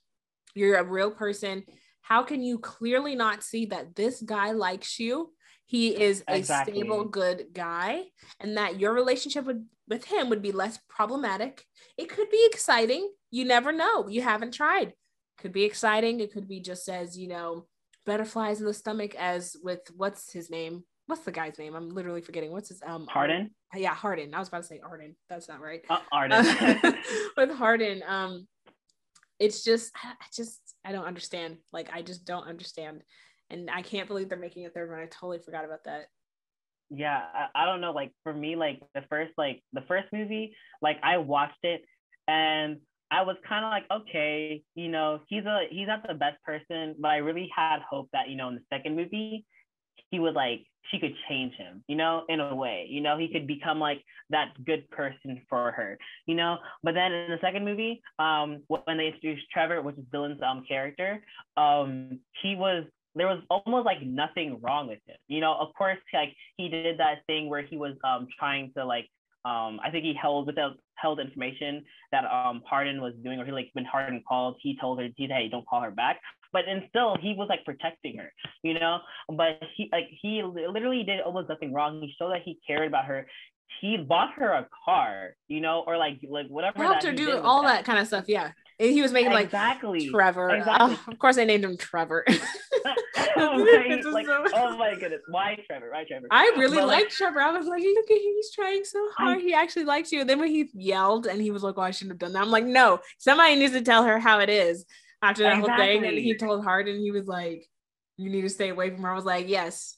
[0.56, 1.64] you're a real person,
[2.02, 5.32] how can you clearly not see that this guy likes you?
[5.66, 6.74] He is a exactly.
[6.74, 8.04] stable, good guy,
[8.39, 11.64] and that your relationship with, with him would be less problematic.
[11.98, 13.10] It could be exciting.
[13.32, 14.08] You never know.
[14.08, 14.94] You haven't tried.
[15.39, 16.20] Could be exciting.
[16.20, 17.66] It could be just as, you know,
[18.06, 20.84] butterflies in the stomach as with what's his name?
[21.08, 21.76] What's the guy's name?
[21.76, 22.51] I'm literally forgetting.
[22.51, 23.51] What's his um Hardin?
[23.76, 24.34] Yeah, Hardin.
[24.34, 25.16] I was about to say Arden.
[25.30, 25.82] That's not right.
[25.89, 26.45] Uh, Arden.
[27.38, 28.47] with Hardin, um,
[29.39, 31.58] it's just I just I don't understand.
[31.72, 33.04] Like I just don't understand,
[33.49, 34.99] and I can't believe they're making a third one.
[34.99, 36.06] I totally forgot about that.
[36.89, 37.91] Yeah, I, I don't know.
[37.91, 41.82] Like for me, like the first like the first movie, like I watched it
[42.28, 42.78] and
[43.14, 46.95] I was kind of like, okay, you know, he's a he's not the best person,
[46.99, 49.45] but I really had hope that you know in the second movie
[50.09, 53.28] he would like she could change him, you know, in a way, you know, he
[53.28, 54.01] could become like
[54.32, 56.57] that good person for her, you know.
[56.82, 60.66] But then in the second movie, um, when they introduced Trevor, which is Dylan's um
[60.68, 61.24] character,
[61.55, 62.84] um, he was
[63.16, 65.53] there was almost like nothing wrong with him, you know.
[65.53, 69.07] Of course, like he did that thing where he was um trying to like
[69.46, 73.52] um, I think he held without held information that um Hardin was doing, or he
[73.52, 76.20] like when Hardin called, he told her, he said, hey, don't call her back.
[76.54, 78.32] But and still, he was like protecting her,
[78.62, 79.00] you know.
[79.28, 82.00] But he like he literally did almost nothing wrong.
[82.02, 83.28] He showed that he cared about her.
[83.82, 86.82] He bought her a car, you know, or like like whatever.
[86.82, 87.78] Helped her do all that.
[87.78, 88.26] that kind of stuff.
[88.28, 88.52] Yeah,
[88.92, 90.50] he was making like exactly Trevor.
[90.50, 90.98] Exactly.
[91.08, 92.26] Oh, of course, I named him Trevor.
[93.38, 94.48] oh, my, like, so...
[94.54, 95.90] oh my goodness, why Trevor?
[95.92, 96.28] Why Trevor?
[96.32, 97.42] I really liked like, Trevor.
[97.42, 99.38] I was like, look at him, he's trying so hard.
[99.38, 99.42] I...
[99.42, 100.22] He actually likes you.
[100.22, 102.44] And then when he yelled and he was like, "Oh, I shouldn't have done that,"
[102.44, 104.86] I'm like, no, somebody needs to tell her how it is
[105.22, 105.70] after that exactly.
[105.70, 106.06] whole thing.
[106.06, 107.66] And he told Hardin, he was like,
[108.18, 109.98] "You need to stay away from her." I was like, "Yes."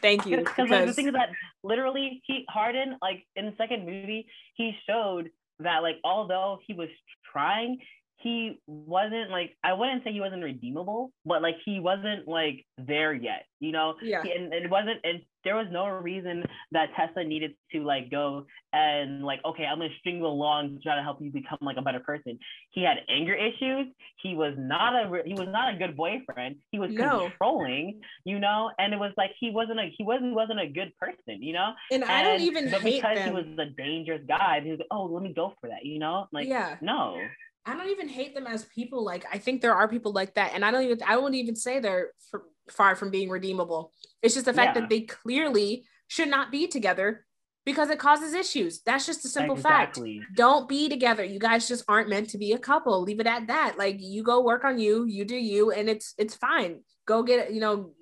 [0.00, 0.38] Thank you.
[0.38, 1.30] Because like, the thing is that
[1.62, 6.88] literally he Hardin, like in the second movie, he showed that like although he was
[7.32, 7.78] trying,
[8.22, 13.12] he wasn't like I wouldn't say he wasn't redeemable, but like he wasn't like there
[13.12, 13.94] yet, you know.
[14.02, 14.20] Yeah.
[14.20, 18.46] And, and it wasn't, and there was no reason that Tessa needed to like go
[18.72, 21.76] and like, okay, I'm gonna string you along to try to help you become like
[21.76, 22.38] a better person.
[22.70, 23.86] He had anger issues.
[24.22, 26.56] He was not a he was not a good boyfriend.
[26.70, 27.28] He was no.
[27.28, 30.92] controlling, you know, and it was like he wasn't a he wasn't wasn't a good
[30.98, 31.72] person, you know.
[31.90, 33.28] And, and I don't even but because them.
[33.28, 34.60] he was a dangerous guy.
[34.62, 37.18] He was like, oh, let me go for that, you know, like yeah, no.
[37.64, 39.04] I don't even hate them as people.
[39.04, 41.56] Like I think there are people like that, and I don't even I wouldn't even
[41.56, 43.92] say they're for, far from being redeemable.
[44.22, 44.82] It's just the fact yeah.
[44.82, 47.24] that they clearly should not be together
[47.64, 48.82] because it causes issues.
[48.84, 50.18] That's just a simple exactly.
[50.18, 50.36] fact.
[50.36, 51.24] Don't be together.
[51.24, 53.00] You guys just aren't meant to be a couple.
[53.02, 53.78] Leave it at that.
[53.78, 56.80] Like you go work on you, you do you, and it's it's fine.
[57.06, 57.92] Go get you know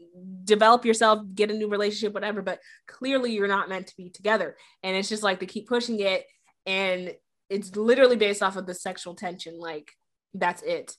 [0.44, 2.42] develop yourself, get a new relationship, whatever.
[2.42, 4.56] But clearly you're not meant to be together.
[4.82, 6.24] And it's just like they keep pushing it,
[6.64, 7.12] and
[7.50, 9.58] it's literally based off of the sexual tension.
[9.58, 9.90] Like
[10.32, 10.96] that's it.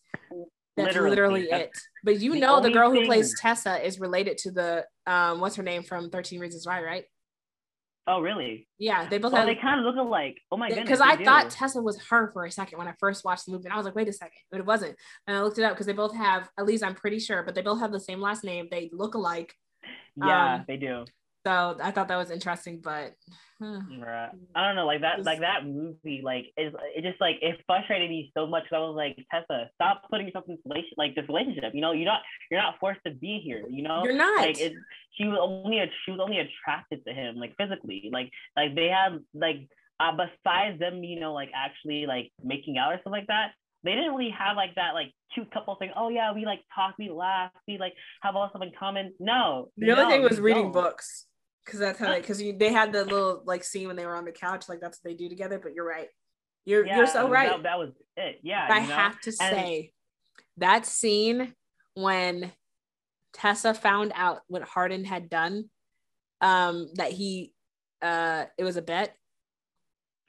[0.77, 1.83] That's literally, literally that's it.
[2.03, 5.63] But you know the girl who plays Tessa is related to the um what's her
[5.63, 7.05] name from 13 Reasons Why, right?
[8.07, 8.67] Oh, really?
[8.79, 9.33] Yeah, they both.
[9.33, 10.41] Oh, have, they kind of look alike.
[10.51, 10.85] Oh my goodness!
[10.85, 11.23] Because I do.
[11.23, 13.77] thought Tessa was her for a second when I first watched the movie, and I
[13.77, 14.95] was like, "Wait a second, but it wasn't."
[15.27, 17.53] And I looked it up because they both have, at least I'm pretty sure, but
[17.53, 18.67] they both have the same last name.
[18.71, 19.53] They look alike.
[20.15, 21.05] Yeah, um, they do.
[21.45, 23.13] So I thought that was interesting, but
[23.59, 24.29] right.
[24.55, 28.09] I don't know, like that, like that movie, like it, it just like it frustrated
[28.09, 28.63] me so much.
[28.71, 31.73] I was like, Tessa, stop putting yourself in relation, like this relationship.
[31.73, 32.21] You know, you're not,
[32.51, 33.63] you're not forced to be here.
[33.69, 34.41] You know, you're not.
[34.41, 34.73] Like it,
[35.17, 38.09] she was only, a, she was only attracted to him, like physically.
[38.13, 39.67] Like, like they had like,
[39.99, 43.93] uh, besides them, you know, like actually like making out or something like that, they
[43.95, 45.89] didn't really have like that like cute couple thing.
[45.95, 49.13] Oh yeah, we like talk, we laugh, we like have all stuff in common.
[49.19, 49.69] No.
[49.77, 50.71] The other no, thing was reading don't.
[50.71, 51.25] books
[51.65, 54.25] because that's how because they, they had the little like scene when they were on
[54.25, 56.07] the couch like that's what they do together but you're right.
[56.65, 57.49] You're yeah, you're so right.
[57.49, 58.39] that, that, was it.
[58.43, 58.93] Yeah i know?
[58.93, 59.91] have to and say
[60.57, 61.53] that scene
[61.95, 62.51] when
[63.33, 65.65] tessa found out what hardin had done
[66.39, 67.53] um that he
[68.01, 69.15] uh it was a bet.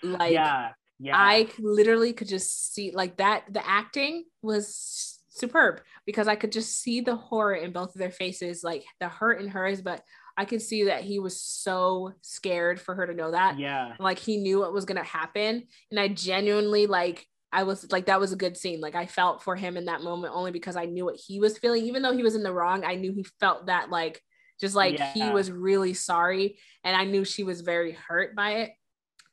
[0.03, 1.16] Like yeah yeah.
[1.16, 6.78] I literally could just see like that the acting was superb because i could just
[6.78, 10.03] see the horror in both of their faces like the hurt in hers but
[10.37, 13.59] I could see that he was so scared for her to know that.
[13.59, 13.95] Yeah.
[13.99, 15.64] Like he knew what was gonna happen.
[15.91, 18.80] And I genuinely like I was like that was a good scene.
[18.80, 21.59] Like I felt for him in that moment only because I knew what he was
[21.59, 21.85] feeling.
[21.85, 24.22] Even though he was in the wrong, I knew he felt that like
[24.61, 25.12] just like yeah.
[25.12, 26.59] he was really sorry.
[26.83, 28.70] And I knew she was very hurt by it.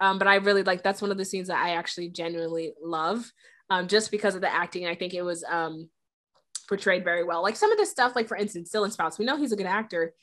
[0.01, 3.31] Um, but I really like that's one of the scenes that I actually genuinely love.
[3.69, 4.87] Um, just because of the acting.
[4.87, 5.89] I think it was um
[6.67, 7.41] portrayed very well.
[7.41, 9.65] Like some of the stuff, like for instance, Dylan Sprouse, we know he's a good
[9.65, 10.13] actor,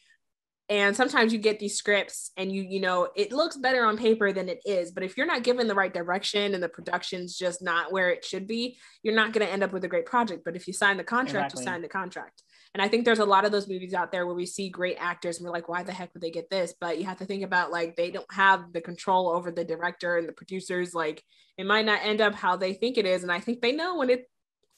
[0.68, 4.32] and sometimes you get these scripts and you you know it looks better on paper
[4.32, 7.62] than it is but if you're not given the right direction and the production's just
[7.62, 10.42] not where it should be you're not going to end up with a great project.
[10.44, 11.62] But if you sign the contract exactly.
[11.62, 12.42] you sign the contract.
[12.74, 14.96] And i think there's a lot of those movies out there where we see great
[15.00, 16.74] actors and we're like why the heck would they get this?
[16.78, 20.18] But you have to think about like they don't have the control over the director
[20.18, 20.92] and the producers.
[20.92, 21.22] Like
[21.56, 23.22] it might not end up how they think it is.
[23.22, 24.28] And i think they know when it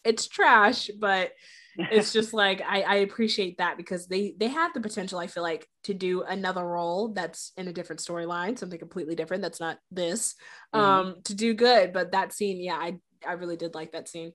[0.04, 1.32] it's trash but
[1.78, 5.44] it's just like I, I appreciate that because they they have the potential i feel
[5.44, 9.78] like to do another role that's in a different storyline something completely different that's not
[9.90, 10.34] this
[10.74, 10.84] mm-hmm.
[10.84, 11.92] um to do good.
[11.92, 14.32] But that scene yeah i i really did like that scene.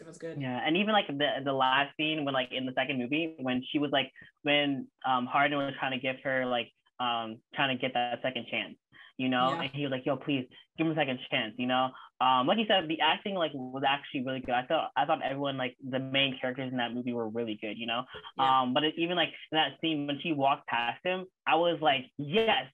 [0.00, 0.40] It was good.
[0.40, 3.62] Yeah and even like the the last scene when like in the second movie when
[3.70, 4.12] she was like
[4.42, 6.70] when um hardin was trying to give her like
[7.00, 8.76] um trying to get that second chance
[9.18, 9.50] you know?
[9.50, 9.62] Yeah.
[9.62, 10.46] and he was like yo please
[10.76, 11.90] give him a second chance you know?
[12.20, 14.54] Um like you said the acting like was actually really good.
[14.54, 17.76] I thought i thought everyone like the main characters in that movie were really good
[17.76, 18.04] you know?
[18.38, 18.62] Yeah.
[18.62, 21.78] um but it, even like in that scene when she walked past him i was
[21.80, 22.64] like yes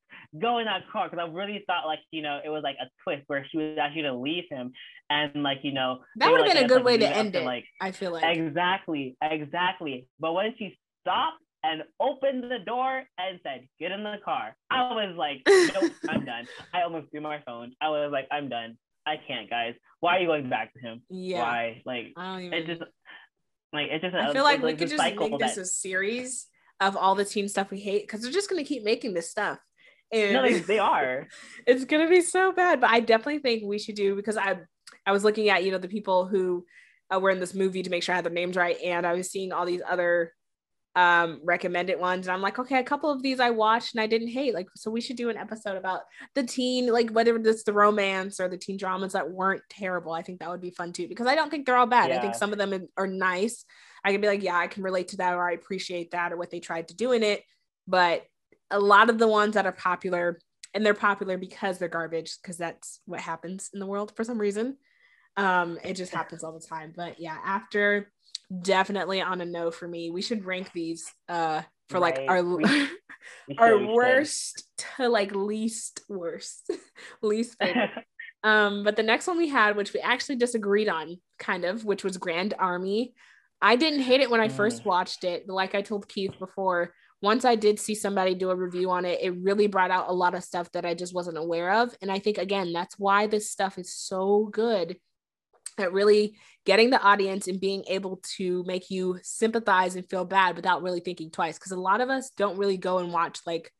[0.40, 2.86] go in that car because i really thought like you know it was like a
[3.02, 4.72] twist where she was actually to leave him
[5.10, 7.34] and like you know that would have like, been a good like, way to end
[7.34, 8.24] it like i feel like.
[8.36, 10.08] Exactly exactly.
[10.18, 14.92] But when she stopped and opened the door and said, "Get in the car." I
[14.92, 17.72] was like, "Nope, I'm done." I almost threw my phone.
[17.80, 18.76] I was like, "I'm done.
[19.06, 19.74] I can't, guys.
[20.00, 21.02] Why are you going back to him?
[21.10, 21.42] Yeah.
[21.42, 21.82] Why?
[21.84, 22.58] Like, I don't even...
[22.58, 22.82] it just
[23.72, 24.14] like it just.
[24.14, 26.46] I feel like, like we could just make this a series
[26.80, 29.58] of all the teen stuff we hate because they're just gonna keep making this stuff.
[30.12, 31.26] And no, they, they are.
[31.66, 34.58] it's gonna be so bad, but I definitely think we should do because I
[35.06, 36.66] I was looking at you know the people who
[37.12, 39.14] uh, were in this movie to make sure I had their names right, and I
[39.14, 40.32] was seeing all these other
[40.96, 42.26] um recommended ones.
[42.26, 44.54] And i'm like okay a couple of these i watched and i didn't hate.
[44.54, 46.02] Like so we should do an episode about
[46.34, 50.12] the teen like whether it's the romance or the teen dramas that weren't terrible.
[50.12, 52.10] I think that would be fun too because i don't think they're all bad.
[52.10, 52.18] Yeah.
[52.18, 53.64] i think some of them are nice.
[54.04, 56.36] I can be like yeah i can relate to that or i appreciate that or
[56.36, 57.42] what they tried to do in it.
[57.88, 58.24] But
[58.70, 60.38] a lot of the ones that are popular
[60.74, 64.38] and they're popular because they're garbage because that's what happens in the world for some
[64.38, 64.76] reason.
[65.36, 66.92] Um it just happens all the time.
[66.94, 68.12] But yeah after
[68.62, 70.10] definitely on a no for me.
[70.10, 72.18] We should rank these uh for right.
[72.18, 72.64] like our we,
[73.48, 74.66] we our worst
[74.96, 76.70] to like least worst,
[77.22, 77.90] least favorite.
[78.42, 82.04] um, but the next one we had, which we actually disagreed on, kind of, which
[82.04, 83.14] was Grand Army.
[83.60, 84.86] I didn't hate it when I first mm.
[84.86, 85.48] watched it.
[85.48, 86.92] Like I told Keith before,
[87.22, 90.12] once I did see somebody do a review on it, it really brought out a
[90.12, 91.94] lot of stuff that I just wasn't aware of.
[92.02, 94.96] And I think again, that's why this stuff is so good
[95.78, 100.56] at really getting the audience and being able to make you sympathize and feel bad
[100.56, 101.58] without really thinking twice.
[101.58, 103.70] Because a lot of us don't really go and watch like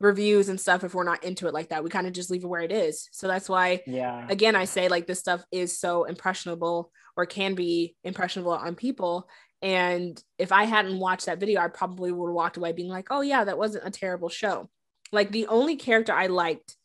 [0.00, 1.84] reviews and stuff if we're not into it like that.
[1.84, 3.08] We kind of just leave it where it is.
[3.12, 4.26] So that's why yeah.
[4.28, 9.28] again i say like this stuff is so impressionable or can be impressionable on people.
[9.62, 13.08] And if i hadn't watched that video i probably would have walked away being like
[13.10, 14.68] oh yeah that wasn't a terrible show.
[15.12, 16.76] Like the only character i liked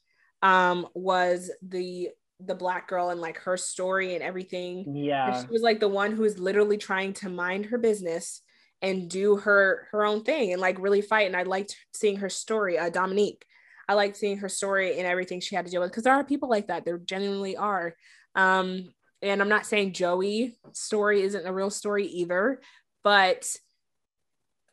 [0.41, 4.95] um was the the black girl and like her story and everything.
[4.95, 5.41] Yeah.
[5.41, 8.41] she was like the one who was literally trying to mind her business
[8.81, 11.27] and do her her own thing and like really fight.
[11.27, 13.45] And I liked seeing her story, uh, Dominique.
[13.87, 16.23] I liked seeing her story and everything she had to deal with because there are
[16.23, 16.85] people like that.
[16.85, 17.95] There genuinely are.
[18.35, 22.61] Um, and I'm not saying Joey story isn't a real story either,
[23.03, 23.53] but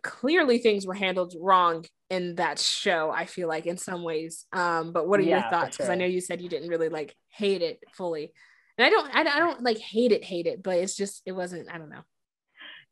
[0.06, 4.46] clearly things were handled wrong in that show i feel like in some ways.
[4.52, 5.76] Um but what are yeah, your thoughts?
[5.76, 5.94] Because sure.
[5.94, 8.32] i know you said you didn't really like hate it fully.
[8.78, 11.32] And i don't I, I don't like hate it hate it but it's just it
[11.32, 12.04] wasn't i don't know.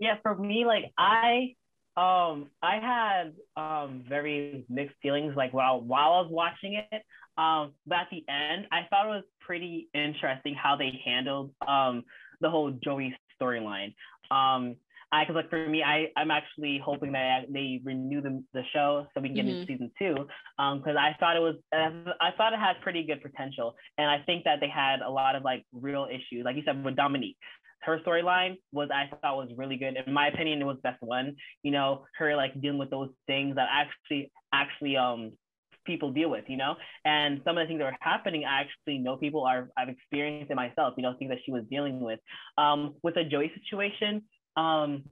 [0.01, 1.55] Yeah for me like i
[1.97, 7.03] um i had um very mixed feelings like while while i was watching it.
[7.39, 12.03] Um but at the end i thought it was pretty interesting how they handled um
[12.41, 13.95] the whole joey storyline.
[14.31, 14.77] Um
[15.15, 19.07] I cause like for me, I I'm actually hoping that they renew the, the show
[19.15, 19.61] so we can get mm-hmm.
[19.61, 20.27] into season two.
[20.59, 24.19] Um, because I thought it was I thought it had pretty good potential, and I
[24.27, 27.37] think that they had a lot of like real issues, like you said with Dominique.
[27.81, 29.97] Her storyline was I thought was really good.
[30.05, 31.37] In my opinion, it was best one.
[31.63, 35.33] You know, her like dealing with those things that actually actually um
[35.85, 36.75] people deal with, you know?
[37.05, 40.51] And some of the things that were happening, I actually know people are, I've experienced
[40.51, 42.21] it myself, you know, things that she was dealing with.
[42.59, 44.23] Um, with the Joey situation,
[44.57, 45.05] um,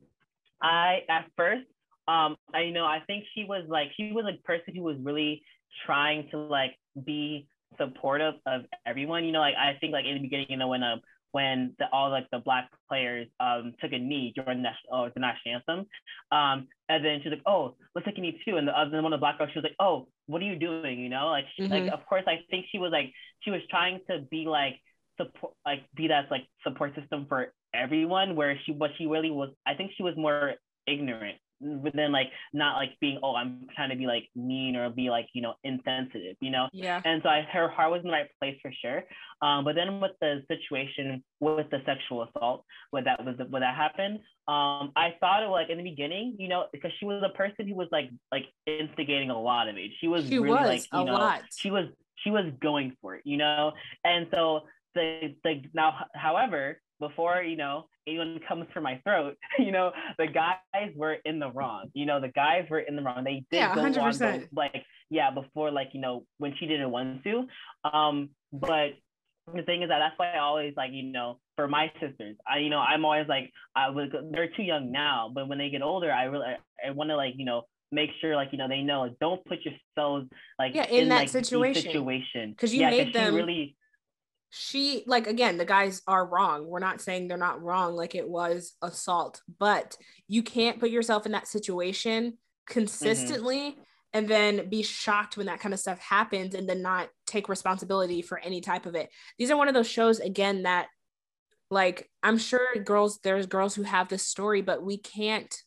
[0.61, 1.67] I at first,
[2.09, 4.97] um, I you know I think she was like she was a person who was
[5.01, 5.43] really
[5.87, 9.25] trying to like be supportive of everyone.
[9.25, 11.01] You know, like I think like in the beginning, you know, when um
[11.33, 15.11] when the, all like the black players um took a knee during the national, oh,
[15.13, 15.87] the national anthem,
[16.31, 18.57] um, and then she's like, oh, let's take a knee too.
[18.57, 20.57] And the other one of the black girls, she was like, oh, what are you
[20.57, 20.99] doing?
[20.99, 21.73] You know, like she, mm-hmm.
[21.73, 24.77] like of course I think she was like she was trying to be like
[25.21, 29.51] support like be that like support system for everyone where she what she really was
[29.67, 30.55] i think she was more
[30.87, 34.91] ignorant but then like not like being oh i'm trying to be like mean or
[34.91, 36.69] be like you know insensitive you know?
[36.73, 37.01] Yeah.
[37.05, 39.05] And so I, her heart was in the right place for sure.
[39.41, 43.77] Um but then with the situation with the sexual assault when that was when that
[43.77, 44.19] happened
[44.49, 47.37] um i thought it was like in the beginning you know because she was a
[47.37, 49.91] person who was like like instigating a lot of it.
[50.01, 51.43] She was she really was like you a know lot.
[51.57, 53.73] she was she was going for it you know?
[54.05, 54.63] And so
[54.95, 60.27] the the now however before you know anyone comes for my throat you know the
[60.27, 63.59] guys were in the wrong you know the guys were in the wrong they did
[63.59, 64.35] yeah, go 100%.
[64.35, 67.45] on like yeah before like you know when she didn't want to
[67.93, 68.91] um but
[69.53, 72.59] the thing is that that's why I always like you know for my sisters I
[72.59, 75.83] you know I'm always like I was they're too young now but when they get
[75.83, 78.69] older I really I, I want to like you know make sure like you know
[78.69, 80.29] they know like, don't put yourselves
[80.59, 83.75] like yeah in, in that like, situation situation because you yeah, made them really
[84.55, 88.29] she like again the guys are wrong we're not saying they're not wrong like it
[88.29, 89.97] was assault but
[90.29, 92.37] you can't put yourself in that situation
[92.67, 93.81] consistently mm-hmm.
[94.13, 98.21] and then be shocked when that kind of stuff happens and then not take responsibility
[98.21, 100.89] for any type of it these are one of those shows again that
[101.71, 105.63] like i'm sure girls there's girls who have this story but we can't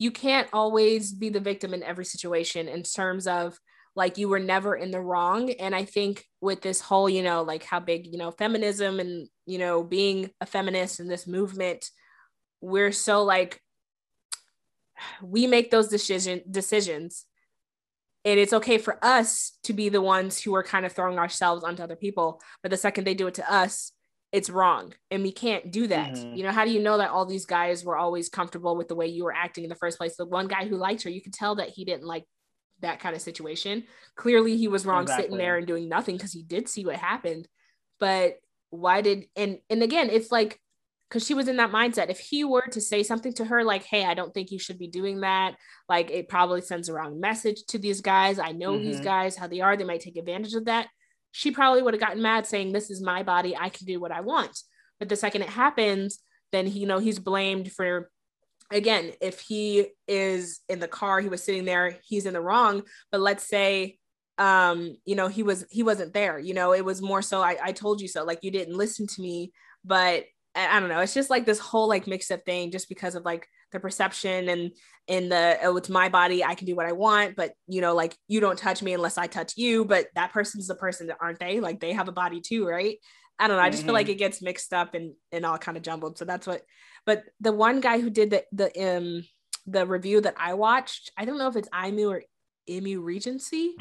[0.00, 3.56] you can't always be the victim in every situation in terms of
[3.96, 5.50] like you were never in the wrong.
[5.50, 9.28] And i think with this whole you know like how big you know feminism and
[9.46, 11.90] you know being a feminist in this movement
[12.60, 13.60] we're so like
[15.22, 17.26] we make those decision decisions.
[18.24, 21.62] And it's okay for us to be the ones who are kind of throwing ourselves
[21.62, 23.92] onto other people but the second they do it to us
[24.32, 24.92] it's wrong.
[25.10, 26.14] And we can't do that.
[26.14, 26.34] Mm-hmm.
[26.34, 28.96] you know how do you know that all these guys were always comfortable with the
[28.96, 30.16] way you were acting in the first place?
[30.16, 32.24] The one guy who liked her you could tell that he didn't like
[32.80, 33.84] that kind of situation.
[34.16, 35.24] Clearly, he was wrong exactly.
[35.24, 37.48] sitting there and doing nothing because he did see what happened.
[37.98, 38.36] But
[38.70, 40.60] why did and and again, it's like
[41.08, 42.10] because she was in that mindset.
[42.10, 44.78] If he were to say something to her like, "Hey, I don't think you should
[44.78, 45.56] be doing that,"
[45.88, 48.38] like it probably sends a wrong message to these guys.
[48.38, 48.84] I know mm-hmm.
[48.84, 49.76] these guys how they are.
[49.76, 50.88] They might take advantage of that.
[51.32, 53.56] She probably would have gotten mad, saying, "This is my body.
[53.56, 54.58] I can do what I want."
[54.98, 56.18] But the second it happens,
[56.52, 58.10] then he, you know, he's blamed for
[58.70, 62.82] again, if he is in the car, he was sitting there, he's in the wrong.
[63.10, 63.98] But let's say
[64.38, 67.56] um you know he was he wasn't there you know it was more so I,
[67.62, 69.52] I told you so like you didn't listen to me
[69.84, 73.14] but I, don't know it's just like this whole like mix up thing just because
[73.14, 74.72] of like the perception and
[75.06, 77.94] in the oh it's my body i can do what i want but you know
[77.94, 81.38] like you don't touch me unless i touch you but that person's the person aren't
[81.38, 82.98] they like they have a body too right
[83.38, 83.62] I don't know.
[83.62, 83.88] I just mm-hmm.
[83.88, 84.12] feel like mm-hmm.
[84.12, 86.18] it gets mixed up and and all kind of jumbled.
[86.18, 86.62] So that's what.
[87.04, 89.24] But the one guy who did the the um
[89.66, 92.22] the review that I watched, I don't know if it's IMU or
[92.68, 93.74] IMU Regency.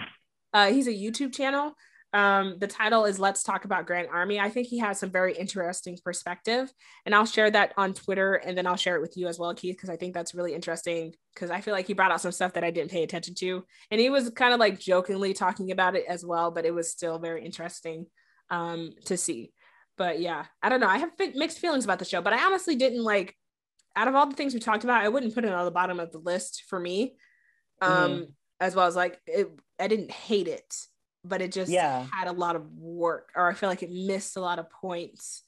[0.53, 1.73] Uh, he's a YouTube channel.
[2.13, 4.39] Um, the title is Let's Talk About Grand Army.
[4.39, 6.71] I think he has some very interesting perspective,
[7.05, 9.53] and I'll share that on Twitter and then I'll share it with you as well,
[9.53, 11.13] Keith, because I think that's really interesting.
[11.33, 13.65] Because I feel like he brought out some stuff that I didn't pay attention to,
[13.91, 16.89] and he was kind of like jokingly talking about it as well, but it was
[16.89, 18.05] still very interesting
[18.49, 19.51] um, to see.
[19.97, 20.87] But yeah, I don't know.
[20.87, 23.35] I have mixed feelings about the show, but I honestly didn't like.
[23.97, 26.01] Out of all the things we talked about, I wouldn't put it on the bottom
[26.01, 27.15] of the list for me.
[27.81, 28.23] Um, mm-hmm.
[28.59, 30.73] as well as like it, I didn't hate it
[31.27, 32.05] but it just yeah.
[32.11, 35.43] had a lot of work or I feel like it missed a lot of points.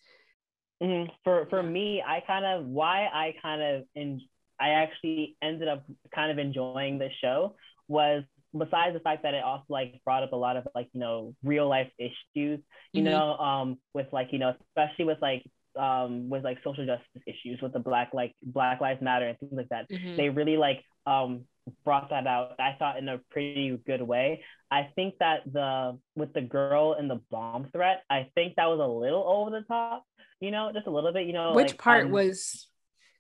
[0.82, 1.12] Mm-hmm.
[1.24, 4.22] For for me, I kind of why I kind of in
[4.60, 7.56] I actually ended up kind of enjoying the show
[7.88, 8.24] was
[8.58, 11.36] besides the fact that it also like brought up a lot of like you know
[11.43, 13.06] real life issues you mm-hmm.
[13.06, 15.43] know um with like you know especially with like
[15.78, 19.54] um with like social justice issues with the black like black lives matter and things
[19.56, 20.16] like that mm-hmm.
[20.16, 21.43] they really like um
[21.84, 24.41] brought that out i thought in a pretty good way
[24.72, 28.80] i think that the with the girl and the bomb threat i think that was
[28.80, 30.06] a little over the top
[30.39, 32.68] you know just a little bit you know which like, part um, was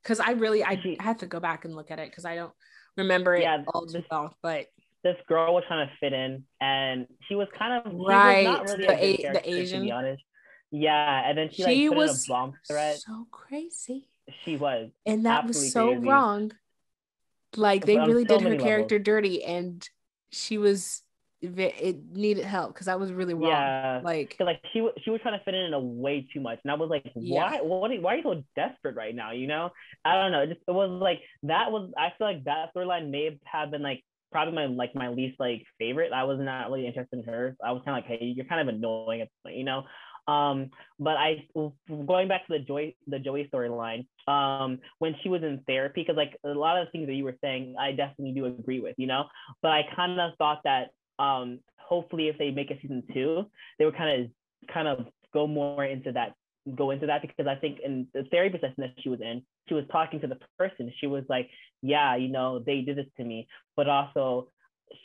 [0.01, 2.35] because i really i, I have to go back and look at it because i
[2.35, 2.53] don't
[2.95, 4.67] remember it yeah, all too well but
[5.03, 8.85] this girl was trying to fit in and she was kind of right not really
[8.85, 10.23] the, a, the asian to be honest
[10.71, 14.07] yeah and then she, she like, was a bomb threat so crazy
[14.43, 16.07] she was and that was so crazy.
[16.07, 16.51] wrong
[17.55, 19.05] like they really so did her character levels.
[19.05, 19.87] dirty, and
[20.31, 21.03] she was
[21.39, 23.51] it needed help because I was really wrong.
[23.51, 26.59] Yeah, like like she she was trying to fit in, in a way too much,
[26.63, 27.61] and I was like, why yeah.
[27.61, 29.31] what why are you so desperate right now?
[29.31, 29.69] You know,
[30.03, 30.41] I don't know.
[30.41, 33.83] It just it was like that was I feel like that storyline may have been
[33.83, 34.03] like
[34.37, 36.13] probably my like my least like favorite.
[36.13, 37.57] I was not really interested in her.
[37.65, 39.83] I was kind of like, hey, you're kind of annoying at you know.
[40.27, 40.69] Um,
[40.99, 41.47] but I
[42.05, 46.17] going back to the Joy the Joey storyline, um, when she was in therapy, because
[46.17, 48.93] like a lot of the things that you were saying, I definitely do agree with,
[48.99, 49.25] you know.
[49.63, 53.47] But I kind of thought that um, hopefully if they make a season two,
[53.79, 54.29] they would kind of
[54.71, 56.33] kind of go more into that
[56.75, 59.73] go into that because I think in the therapy session that she was in, she
[59.73, 60.91] was talking to the person.
[60.99, 61.49] She was like,
[61.81, 64.49] "Yeah, you know, they did this to me," but also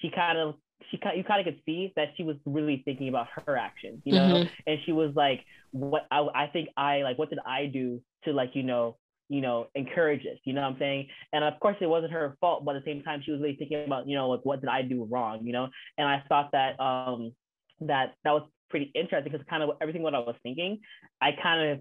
[0.01, 0.55] she kind of
[0.91, 4.13] she you kind of could see that she was really thinking about her actions, you
[4.13, 4.53] know, mm-hmm.
[4.67, 8.33] and she was like, "What I, I think I like, what did I do to
[8.33, 8.97] like, you know,
[9.29, 11.09] you know, encourage this, you know what I'm saying?
[11.33, 13.57] And of course, it wasn't her fault, but at the same time, she was really
[13.57, 15.69] thinking about, you know, like what did I do wrong, you know?
[15.99, 17.33] And I thought that um
[17.81, 20.81] that that was pretty interesting because kind of everything what I was thinking,
[21.21, 21.81] I kind of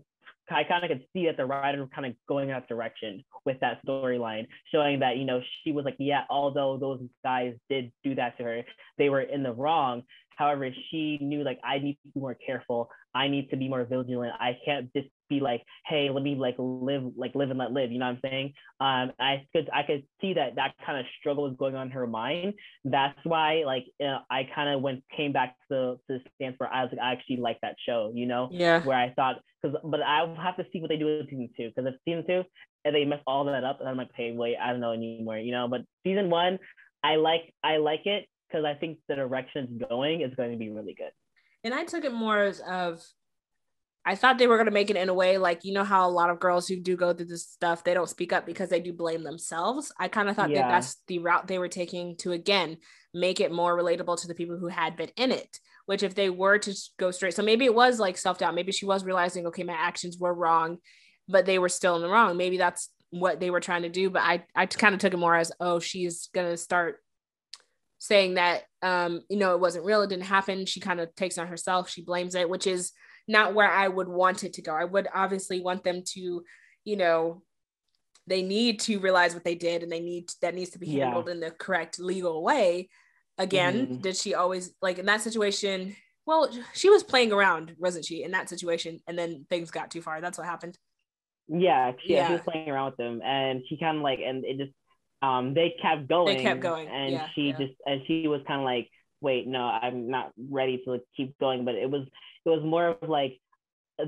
[0.49, 3.23] I kind of could see that the writer was kind of going in that direction
[3.45, 7.91] with that storyline, showing that, you know, she was like, yeah, although those guys did
[8.03, 8.63] do that to her,
[8.97, 10.03] they were in the wrong.
[10.41, 12.89] However, she knew like I need to be more careful.
[13.13, 14.33] I need to be more vigilant.
[14.39, 17.91] I can't just be like, hey, let me like live, like live and let live.
[17.91, 18.53] You know what I'm saying?
[18.79, 21.91] Um, I could I could see that that kind of struggle was going on in
[21.91, 22.55] her mind.
[22.83, 26.55] That's why like you know, I kind of went came back to to the stance
[26.57, 28.11] where I was like I actually like that show.
[28.15, 28.49] You know?
[28.51, 28.81] Yeah.
[28.81, 31.69] Where I thought because but I'll have to see what they do in season two
[31.69, 32.43] because if season two
[32.83, 35.37] and they mess all that up and I'm like, hey, wait, I don't know anymore.
[35.37, 35.67] You know?
[35.67, 36.57] But season one,
[37.03, 40.57] I like I like it because I think the direction it's going is going to
[40.57, 41.11] be really good.
[41.63, 43.01] And I took it more as of
[44.03, 46.07] I thought they were going to make it in a way like you know how
[46.07, 48.69] a lot of girls who do go through this stuff they don't speak up because
[48.69, 49.91] they do blame themselves.
[49.99, 50.63] I kind of thought yeah.
[50.63, 52.77] that that's the route they were taking to again
[53.13, 55.59] make it more relatable to the people who had been in it.
[55.85, 58.55] Which if they were to go straight, so maybe it was like self doubt.
[58.55, 60.77] Maybe she was realizing, okay, my actions were wrong,
[61.27, 62.37] but they were still in the wrong.
[62.37, 64.09] Maybe that's what they were trying to do.
[64.09, 66.99] But I I kind of took it more as oh she's gonna start
[68.03, 70.65] saying that um you know it wasn't real, it didn't happen.
[70.65, 72.91] She kind of takes on herself, she blames it, which is
[73.27, 74.73] not where I would want it to go.
[74.73, 76.43] I would obviously want them to,
[76.83, 77.43] you know,
[78.25, 81.27] they need to realize what they did and they need that needs to be handled
[81.27, 81.33] yeah.
[81.33, 82.89] in the correct legal way.
[83.37, 83.95] Again, mm-hmm.
[83.97, 85.95] did she always like in that situation?
[86.25, 88.99] Well, she was playing around, wasn't she, in that situation?
[89.07, 90.21] And then things got too far.
[90.21, 90.77] That's what happened.
[91.47, 92.27] Yeah, she, yeah.
[92.27, 94.71] she was playing around with them, and she kind of like, and it just,
[95.21, 96.37] um, they kept going.
[96.37, 97.57] They kept going, and yeah, she yeah.
[97.57, 98.89] just, and she was kind of like,
[99.21, 101.65] wait, no, I'm not ready to like, keep going.
[101.65, 102.07] But it was,
[102.45, 103.39] it was more of like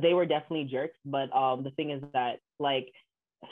[0.01, 2.88] they were definitely jerks, but um the thing is that like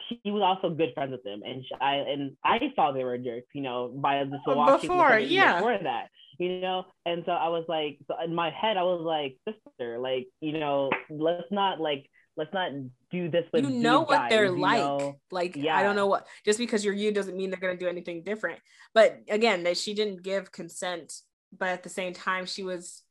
[0.07, 3.17] she was also good friends with them, and she, I and I thought they were
[3.17, 6.07] jerks, you know, by the watching before, yeah, before that,
[6.37, 9.99] you know, and so I was like, so in my head, I was like, sister,
[9.99, 12.71] like, you know, let's not like let's not
[13.11, 15.19] do this with you know what guys, they're like know?
[15.31, 15.75] like yeah.
[15.75, 18.23] i don't know what just because you're you doesn't mean they're going to do anything
[18.23, 18.59] different
[18.93, 21.11] but again that she didn't give consent
[21.57, 23.03] but at the same time she was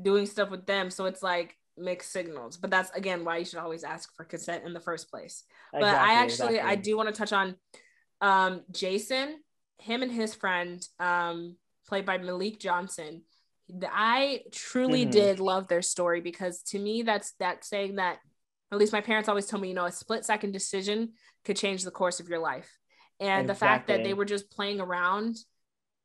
[0.00, 0.90] doing stuff with them.
[0.90, 2.56] So it's like mixed signals.
[2.56, 5.44] But that's again why you should always ask for consent in the first place.
[5.72, 6.72] Exactly, but I actually exactly.
[6.72, 7.56] I do want to touch on
[8.20, 9.36] um, Jason,
[9.78, 13.22] him and his friend, um, played by Maliq Johnson.
[13.84, 15.12] I truly mm-hmm.
[15.12, 18.18] did love their story because to me that's that saying that
[18.72, 21.12] at least my parents always told me, you know, a split second decision
[21.44, 22.78] could change the course of your life.
[23.18, 23.46] And exactly.
[23.46, 25.36] the fact that they were just playing around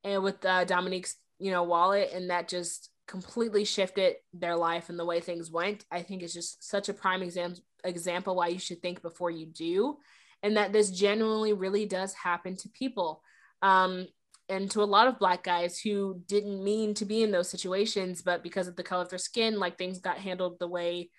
[0.04, 4.98] and with uh, Dominique's, you know, wallet and that just completely shifted their life and
[4.98, 5.86] the way things went.
[5.92, 9.46] I think it's just such a prime exam- example why you should think before you
[9.46, 9.98] do.
[10.44, 13.22] And that this genuinely really does happen to people.
[13.62, 14.08] Um,
[14.48, 18.22] and to a lot of black guys who didn't mean to be in those situations,
[18.22, 21.10] but because of the color of their skin, like things got handled the way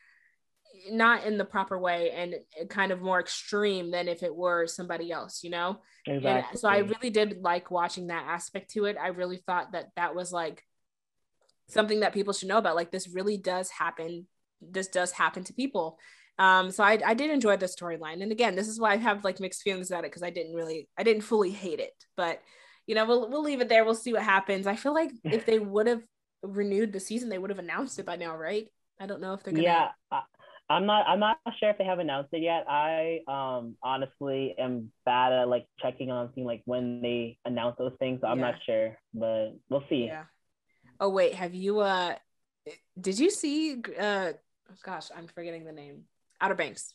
[0.90, 2.34] not in the proper way and
[2.68, 5.80] kind of more extreme than if it were somebody else you know?
[6.06, 6.48] Exactly.
[6.50, 8.96] and so i really did like watching that aspect to it.
[9.00, 10.62] I really thought that that was like
[11.68, 14.26] something that people should know about like this really does happen
[14.60, 15.98] this does happen to people.
[16.38, 18.22] Um so i, I did enjoy the storyline.
[18.22, 20.54] And again this is why i have like mixed feelings about it because i didn't
[20.54, 21.92] really i didn't fully hate it.
[22.16, 22.40] But
[22.86, 23.84] you know we'll, we'll leave it there.
[23.84, 24.66] We'll see what happens.
[24.66, 26.02] I feel like if they would have
[26.42, 28.66] renewed the season they would have announced it by now right?
[29.00, 29.88] I don't know if they're gonna yeah
[30.68, 32.66] I'm not I'm not sure if they have announced it yet.
[32.68, 37.92] I um honestly am bad at like checking on seeing like when they announce those
[37.98, 38.20] things.
[38.20, 38.50] So I'm yeah.
[38.50, 40.06] not sure, but we'll see.
[40.06, 40.24] Yeah.
[40.98, 42.16] Oh wait, have you uh
[43.00, 44.32] did you see uh
[44.82, 46.02] gosh, I'm forgetting the name.
[46.40, 46.92] Outer Banks.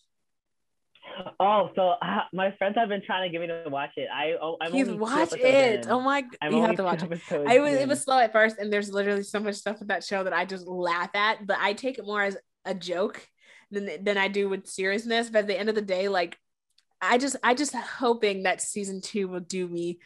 [1.39, 4.09] Oh, so uh, my friends have been trying to get me to watch it.
[4.13, 5.85] I oh, I'm Please watch it.
[5.85, 5.91] In.
[5.91, 7.21] Oh my, I'm you have to watch it.
[7.31, 10.03] I was it was slow at first, and there's literally so much stuff in that
[10.03, 13.27] show that I just laugh at, but I take it more as a joke
[13.71, 15.29] than than I do with seriousness.
[15.29, 16.37] But at the end of the day, like
[17.01, 19.99] I just I just hoping that season two will do me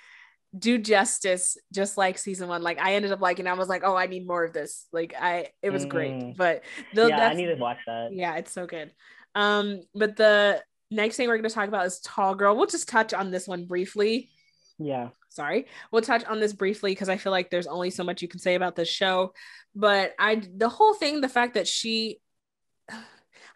[0.57, 2.61] do justice just like season one.
[2.61, 4.87] Like I ended up liking, I was like, oh, I need more of this.
[4.91, 5.89] Like I, it was mm.
[5.89, 6.37] great.
[6.37, 6.63] But
[6.93, 8.13] the, yeah, I need to watch that.
[8.13, 8.91] Yeah, it's so good.
[9.33, 12.55] Um, but the next thing we're going to talk about is Tall Girl.
[12.55, 14.29] We'll just touch on this one briefly.
[14.77, 15.09] Yeah.
[15.29, 15.65] Sorry.
[15.91, 18.39] We'll touch on this briefly because I feel like there's only so much you can
[18.39, 19.33] say about this show.
[19.75, 22.19] But I, the whole thing, the fact that she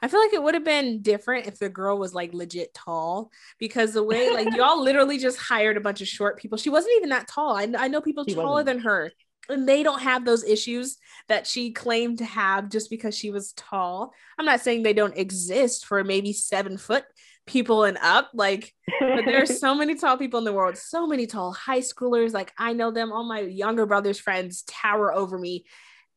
[0.01, 3.31] I feel like it would have been different if the girl was like legit tall
[3.59, 6.57] because the way like y'all literally just hired a bunch of short people.
[6.57, 7.55] She wasn't even that tall.
[7.55, 8.67] I, I know people she taller wasn't.
[8.67, 9.11] than her
[9.49, 10.97] and they don't have those issues
[11.27, 14.13] that she claimed to have just because she was tall.
[14.37, 17.03] I'm not saying they don't exist for maybe seven foot
[17.47, 21.25] people and up like but there's so many tall people in the world so many
[21.25, 25.65] tall high schoolers like i know them all my younger brother's friends tower over me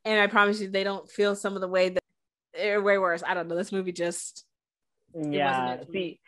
[0.05, 2.02] and i promise you they don't feel some of the way that
[2.61, 3.23] or way worse.
[3.27, 3.57] I don't know.
[3.57, 4.45] This movie just
[5.15, 5.79] yeah.
[5.93, 6.21] See,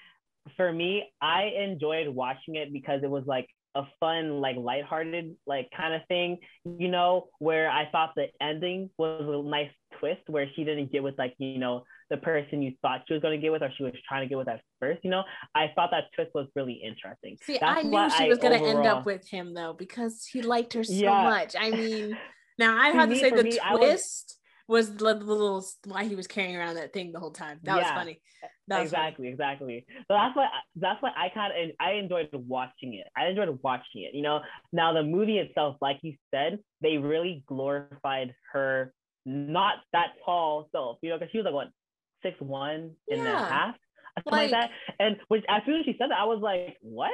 [0.56, 5.68] for me, I enjoyed watching it because it was like a fun, like lighthearted, like
[5.76, 10.46] kind of thing, you know, where I thought the ending was a nice twist where
[10.54, 13.42] she didn't get with like, you know, the person you thought she was going to
[13.42, 15.24] get with or she was trying to get with at first, you know.
[15.54, 17.38] I thought that twist was really interesting.
[17.42, 20.42] See, That's I knew she was going to end up with him though because he
[20.42, 21.24] liked her so yeah.
[21.24, 21.56] much.
[21.58, 22.16] I mean,
[22.58, 26.26] now I have to, to say the me, twist was the little why he was
[26.26, 27.60] carrying around that thing the whole time.
[27.64, 28.20] That yeah, was funny.
[28.68, 29.32] That was exactly, funny.
[29.32, 29.86] exactly.
[30.08, 33.06] So that's why that's why I kind of I enjoyed watching it.
[33.16, 34.14] I enjoyed watching it.
[34.14, 34.40] You know,
[34.72, 38.94] now the movie itself, like you said, they really glorified her
[39.26, 40.98] not that tall self.
[41.02, 41.68] You know, because she was like what
[42.22, 43.18] six one yeah.
[43.18, 43.74] and a half,
[44.24, 44.70] something like, like that.
[44.98, 47.12] And which as soon as she said that, I was like, what?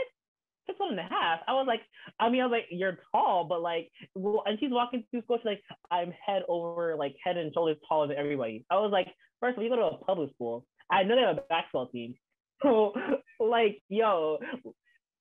[0.71, 1.41] Six one and a half.
[1.47, 1.83] I was like,
[2.19, 5.39] I mean, I was like, you're tall, but like, well, and she's walking through school.
[5.39, 8.65] She's like, I'm head over, like head and shoulders taller than everybody.
[8.71, 9.09] I was like,
[9.41, 10.65] first of all, you go to a public school.
[10.91, 12.15] I know they have a basketball team.
[12.63, 12.93] So
[13.41, 14.39] like, yo,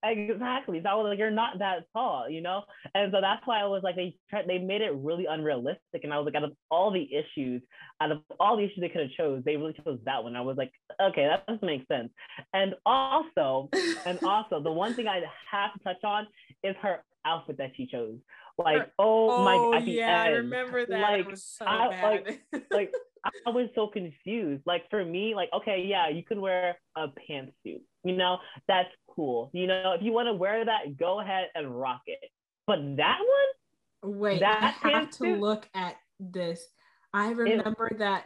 [0.03, 0.79] Exactly.
[0.79, 2.63] That was like you're not that tall, you know,
[2.95, 6.13] and so that's why I was like they tried, they made it really unrealistic, and
[6.13, 7.61] I was like out of all the issues,
[7.99, 10.37] out of all the issues they could have chose, they really chose that one.
[10.37, 10.71] I was like,
[11.01, 12.09] okay, that doesn't make sense.
[12.53, 13.69] And also,
[14.05, 15.21] and also the one thing I
[15.51, 16.27] have to touch on
[16.63, 18.17] is her outfit that she chose.
[18.57, 21.01] Like, oh, oh my, oh, at yeah, end, I remember that.
[21.01, 22.03] Like, it was so I, bad.
[22.03, 22.93] like, like
[23.47, 24.63] I was so confused.
[24.65, 27.81] Like for me, like okay, yeah, you could wear a pantsuit.
[28.03, 28.37] You know,
[28.67, 28.89] that's
[29.19, 29.49] cool.
[29.53, 32.19] You know, if you want to wear that, go ahead and rock it.
[32.65, 36.65] But that one, wait, that I have to look at this.
[37.13, 38.25] I remember it, that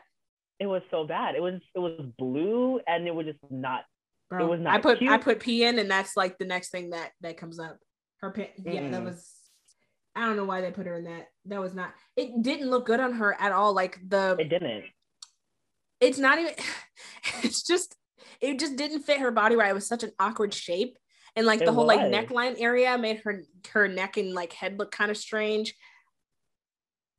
[0.60, 1.36] it was so bad.
[1.36, 3.86] It was it was blue and it was just not.
[4.30, 4.76] Bro, it was not.
[4.76, 5.12] I put cute.
[5.12, 7.78] I put P in, and that's like the next thing that that comes up.
[8.22, 8.92] Her pant, yeah, mm.
[8.92, 9.32] that was.
[10.16, 11.28] I don't know why they put her in that.
[11.46, 11.92] That was not.
[12.16, 13.74] It didn't look good on her at all.
[13.74, 14.36] Like the.
[14.38, 14.84] It didn't.
[16.00, 16.54] It's not even.
[17.42, 17.96] It's just
[18.42, 19.72] it just didn't fit her body right.
[19.72, 20.98] It was such an awkward shape.
[21.36, 21.98] And like the whole was.
[21.98, 25.74] like neckline area made her her neck and like head look kind of strange.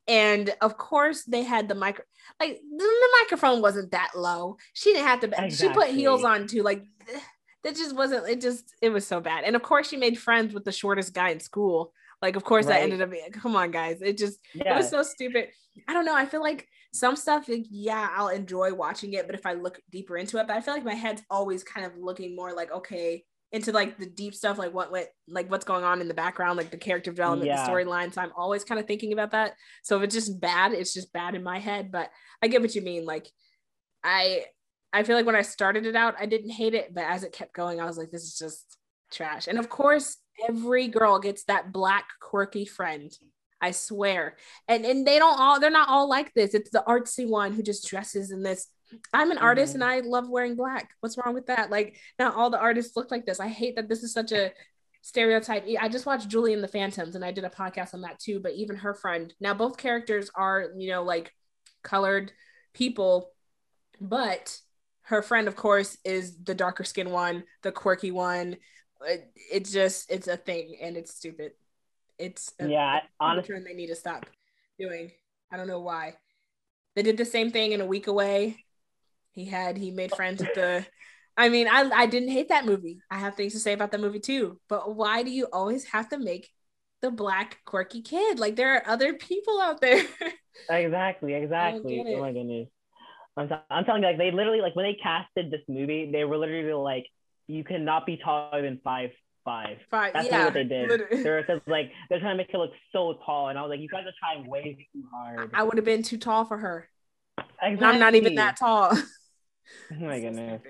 [0.06, 2.04] And of course, they had the micro,
[2.38, 4.56] like the microphone wasn't that low.
[4.74, 5.50] She didn't have to, exactly.
[5.50, 6.62] she put heels on too.
[6.62, 6.84] Like
[7.64, 9.44] that just wasn't, it just, it was so bad.
[9.44, 11.92] And of course, she made friends with the shortest guy in school.
[12.24, 12.76] Like, of course, right.
[12.76, 14.00] that ended up being, come on, guys.
[14.00, 14.74] It just, yeah.
[14.74, 15.48] it was so stupid.
[15.86, 16.16] I don't know.
[16.16, 19.26] I feel like some stuff, like, yeah, I'll enjoy watching it.
[19.26, 21.84] But if I look deeper into it, but I feel like my head's always kind
[21.84, 25.66] of looking more like, okay, into like the deep stuff, like what went, like what's
[25.66, 27.62] going on in the background, like the character development, yeah.
[27.62, 28.14] the storyline.
[28.14, 29.52] So I'm always kind of thinking about that.
[29.82, 31.92] So if it's just bad, it's just bad in my head.
[31.92, 32.08] But
[32.42, 33.04] I get what you mean.
[33.04, 33.28] Like
[34.02, 34.46] I,
[34.94, 37.32] I feel like when I started it out, I didn't hate it, but as it
[37.32, 38.78] kept going, I was like, this is just
[39.12, 39.46] trash.
[39.46, 40.16] And of course,
[40.48, 43.12] every girl gets that black quirky friend.
[43.60, 44.36] I swear.
[44.68, 46.54] And and they don't all they're not all like this.
[46.54, 48.68] It's the artsy one who just dresses in this
[49.12, 49.82] I'm an artist mm-hmm.
[49.82, 50.90] and I love wearing black.
[51.00, 51.70] What's wrong with that?
[51.70, 53.40] Like, not all the artists look like this.
[53.40, 54.52] I hate that this is such a
[55.02, 55.66] stereotype.
[55.80, 58.40] I just watched Julie and the Phantoms and I did a podcast on that too.
[58.40, 61.32] But even her friend, now both characters are, you know, like
[61.82, 62.32] colored
[62.72, 63.30] people,
[64.00, 64.58] but
[65.02, 68.56] her friend, of course, is the darker skin one, the quirky one.
[69.06, 71.52] It, it's just, it's a thing and it's stupid.
[72.18, 74.26] It's a, yeah, honestly, they need to stop
[74.78, 75.10] doing.
[75.52, 76.14] I don't know why.
[76.94, 78.64] They did the same thing in a week away
[79.34, 80.86] he had he made friends with the
[81.36, 83.00] I mean, I I didn't hate that movie.
[83.10, 84.60] I have things to say about that movie too.
[84.68, 86.48] But why do you always have to make
[87.02, 88.38] the black quirky kid?
[88.38, 90.04] Like there are other people out there.
[90.70, 92.04] exactly, exactly.
[92.08, 92.68] Oh my goodness.
[93.36, 96.22] I'm, t- I'm telling you, like they literally like when they casted this movie, they
[96.24, 97.06] were literally like,
[97.46, 99.10] you cannot be taller than five
[99.44, 99.78] five.
[99.90, 100.12] Five.
[100.14, 100.88] That's yeah, what they did.
[101.10, 103.80] They're because like they're trying to make her look so tall, and I was like,
[103.80, 105.50] you guys are trying way too hard.
[105.54, 106.88] I would have been too tall for her.
[107.62, 107.86] Exactly.
[107.86, 108.96] I'm not even that tall.
[109.90, 110.60] Oh my goodness.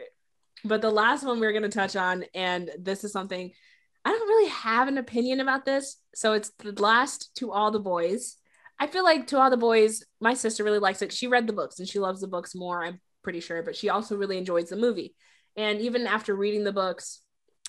[0.64, 3.50] But the last one we are going to touch on, and this is something
[4.04, 5.96] I don't really have an opinion about this.
[6.14, 8.36] So it's the last to all the boys.
[8.78, 11.12] I feel like to all the boys, my sister really likes it.
[11.12, 13.88] She read the books and she loves the books more, I'm pretty sure, but she
[13.88, 15.16] also really enjoys the movie.
[15.56, 17.20] And even after reading the books,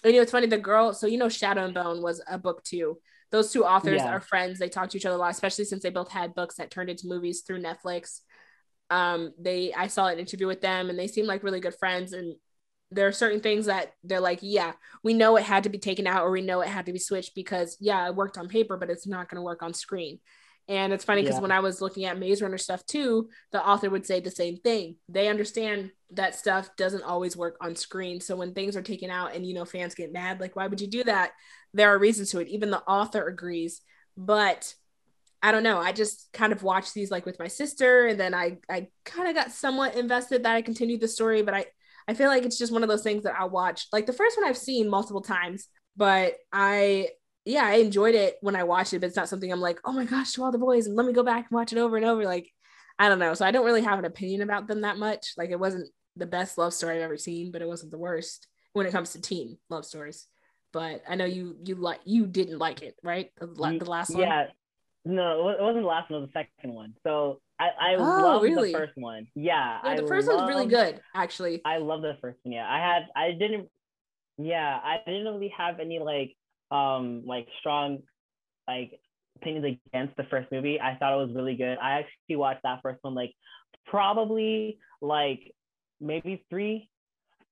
[0.04, 2.38] and you know, it's funny, the girl, so you know, Shadow and Bone was a
[2.38, 2.98] book too.
[3.32, 4.12] Those two authors yeah.
[4.12, 4.60] are friends.
[4.60, 6.90] They talk to each other a lot, especially since they both had books that turned
[6.90, 8.20] into movies through Netflix
[8.90, 12.14] um they i saw an interview with them and they seem like really good friends
[12.14, 12.36] and
[12.92, 14.74] there are certain things that they're like yeah
[15.04, 17.00] we know it had to be taken out or we know it had to be
[17.00, 20.20] switched because yeah it worked on paper but it's not going to work on screen
[20.68, 21.42] and it's funny because yeah.
[21.42, 24.58] when i was looking at maze runner stuff too the author would say the same
[24.58, 29.10] thing they understand that stuff doesn't always work on screen so when things are taken
[29.10, 31.32] out and you know fans get mad like why would you do that
[31.74, 33.82] there are reasons to it even the author agrees
[34.18, 34.74] but
[35.46, 35.78] I don't know.
[35.78, 39.30] I just kind of watched these like with my sister, and then I I kind
[39.30, 41.66] of got somewhat invested that I continued the story, but I
[42.08, 43.94] I feel like it's just one of those things that I watched.
[43.94, 47.10] Like the first one I've seen multiple times, but I
[47.46, 49.94] yeah I enjoyed it when I watched it, but it's not something I'm like oh
[49.94, 51.98] my gosh to all the boys and let me go back and watch it over
[51.98, 52.26] and over.
[52.26, 52.50] Like
[52.98, 53.34] I don't know.
[53.34, 55.34] So I don't really have an opinion about them that much.
[55.38, 58.48] Like it wasn't the best love story I've ever seen, but it wasn't the worst
[58.74, 60.28] when it comes to teen love stories.
[60.74, 63.32] But I know you you like you didn't like it, right?
[63.40, 64.24] The, the last one.
[64.24, 64.48] Yeah,
[65.06, 66.18] no, it wasn't the last one.
[66.18, 66.94] It was the second one.
[67.04, 68.72] So I, I oh, love really?
[68.72, 69.28] the first one.
[69.36, 71.62] Yeah, yeah the first one's really good, actually.
[71.64, 72.54] I love the first one.
[72.54, 73.70] Yeah, I had, I didn't,
[74.38, 76.36] yeah, I didn't really have any like,
[76.72, 78.00] um, like strong,
[78.68, 79.00] like
[79.38, 80.80] opinions against the first movie.
[80.80, 81.78] I thought it was really good.
[81.78, 83.34] I actually watched that first one like
[83.86, 85.54] probably like
[86.00, 86.90] maybe three,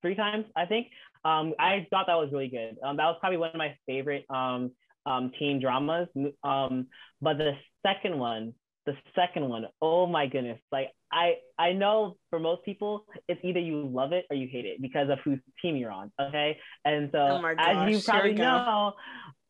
[0.01, 0.45] three times.
[0.55, 0.87] I think.
[1.25, 2.77] Um, I thought that was really good.
[2.83, 4.71] Um, that was probably one of my favorite um
[5.05, 6.07] um, teen dramas.
[6.43, 6.87] Um,
[7.21, 7.53] but the
[7.85, 8.53] second one,
[8.85, 10.59] the second one, oh my goodness!
[10.71, 14.65] Like I, I know for most people, it's either you love it or you hate
[14.65, 16.11] it because of whose team you're on.
[16.19, 18.93] Okay, and so oh gosh, as you probably know,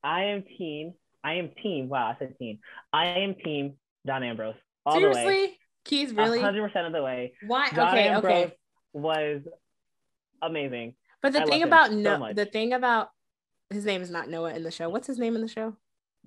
[0.04, 0.94] I am team.
[1.24, 1.88] I am team.
[1.88, 2.60] Wow, I said team.
[2.92, 3.76] I am team
[4.06, 4.56] John Ambrose.
[4.86, 5.58] All Seriously, the way.
[5.86, 6.42] Keith, really?
[6.42, 7.34] Hundred percent of the way.
[7.48, 7.70] Why?
[7.70, 8.56] John okay, Ambrose okay.
[8.92, 9.42] Was
[10.42, 10.96] amazing.
[11.22, 13.10] But the I thing about no, so the thing about
[13.70, 14.90] his name is not Noah in the show.
[14.90, 15.78] What's his name in the show?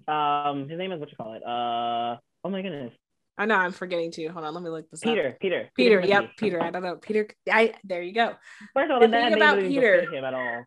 [0.08, 1.42] Um, his name is what you call it.
[1.42, 2.94] Uh, oh my goodness.
[3.38, 4.26] I know I'm forgetting to.
[4.28, 5.40] Hold on, let me look this Peter, up.
[5.40, 5.70] Peter.
[5.76, 6.00] Peter.
[6.00, 6.08] Peter.
[6.08, 6.30] Yep.
[6.38, 6.62] Peter.
[6.62, 6.96] I don't know.
[6.96, 7.28] Peter.
[7.50, 7.74] I.
[7.84, 8.34] There you go.
[8.74, 10.10] First of all, the, the thing about Peter.
[10.10, 10.64] him at all.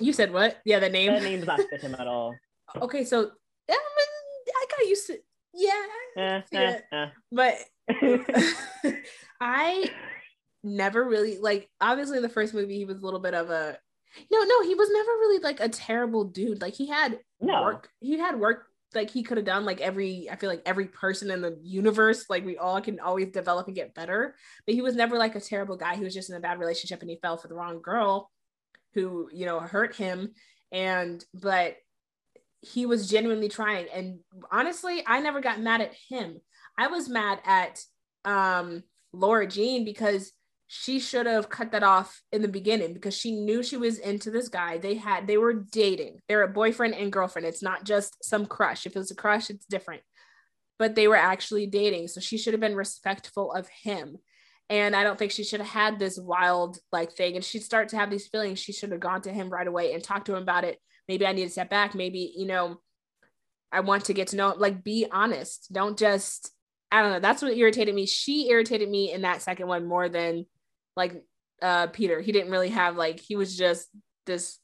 [0.00, 0.58] You said what?
[0.64, 1.12] Yeah, the name.
[1.12, 2.34] That name does not fit him at all.
[2.82, 3.28] Okay, so um,
[3.68, 5.18] I got used to.
[5.54, 5.70] Yeah.
[6.16, 6.78] Eh, yeah.
[6.90, 7.08] Eh, eh.
[7.30, 7.54] But
[9.40, 9.92] I
[10.64, 11.70] never really like.
[11.80, 13.78] Obviously, the first movie, he was a little bit of a
[14.30, 16.60] no, no, he was never really like a terrible dude.
[16.60, 17.62] Like he had no.
[17.62, 20.86] work, he had work like he could have done like every I feel like every
[20.86, 24.34] person in the universe, like we all can always develop and get better.
[24.66, 25.96] But he was never like a terrible guy.
[25.96, 28.30] He was just in a bad relationship and he fell for the wrong girl
[28.94, 30.34] who, you know, hurt him.
[30.72, 31.76] And but
[32.60, 33.86] he was genuinely trying.
[33.94, 36.40] And honestly, I never got mad at him.
[36.78, 37.80] I was mad at
[38.24, 40.32] um Lara Jean because
[40.76, 44.28] she should have cut that off in the beginning because she knew she was into
[44.28, 44.76] this guy.
[44.76, 46.18] They had they were dating.
[46.26, 47.46] They're a boyfriend and girlfriend.
[47.46, 48.84] It's not just some crush.
[48.84, 50.02] If it was a crush, it's different.
[50.76, 52.08] But they were actually dating.
[52.08, 54.18] So she should have been respectful of him.
[54.68, 57.36] And I don't think she should have had this wild like thing.
[57.36, 58.58] And she'd start to have these feelings.
[58.58, 60.80] She should have gone to him right away and talked to him about it.
[61.06, 61.94] Maybe I need to step back.
[61.94, 62.80] Maybe, you know,
[63.70, 64.58] I want to get to know him.
[64.58, 65.72] like be honest.
[65.72, 66.50] Don't just
[66.90, 67.20] I don't know.
[67.20, 68.06] That's what irritated me.
[68.06, 70.46] She irritated me in that second one more than
[70.96, 71.24] like
[71.62, 72.20] uh Peter.
[72.20, 73.88] He didn't really have like he was just
[74.26, 74.58] this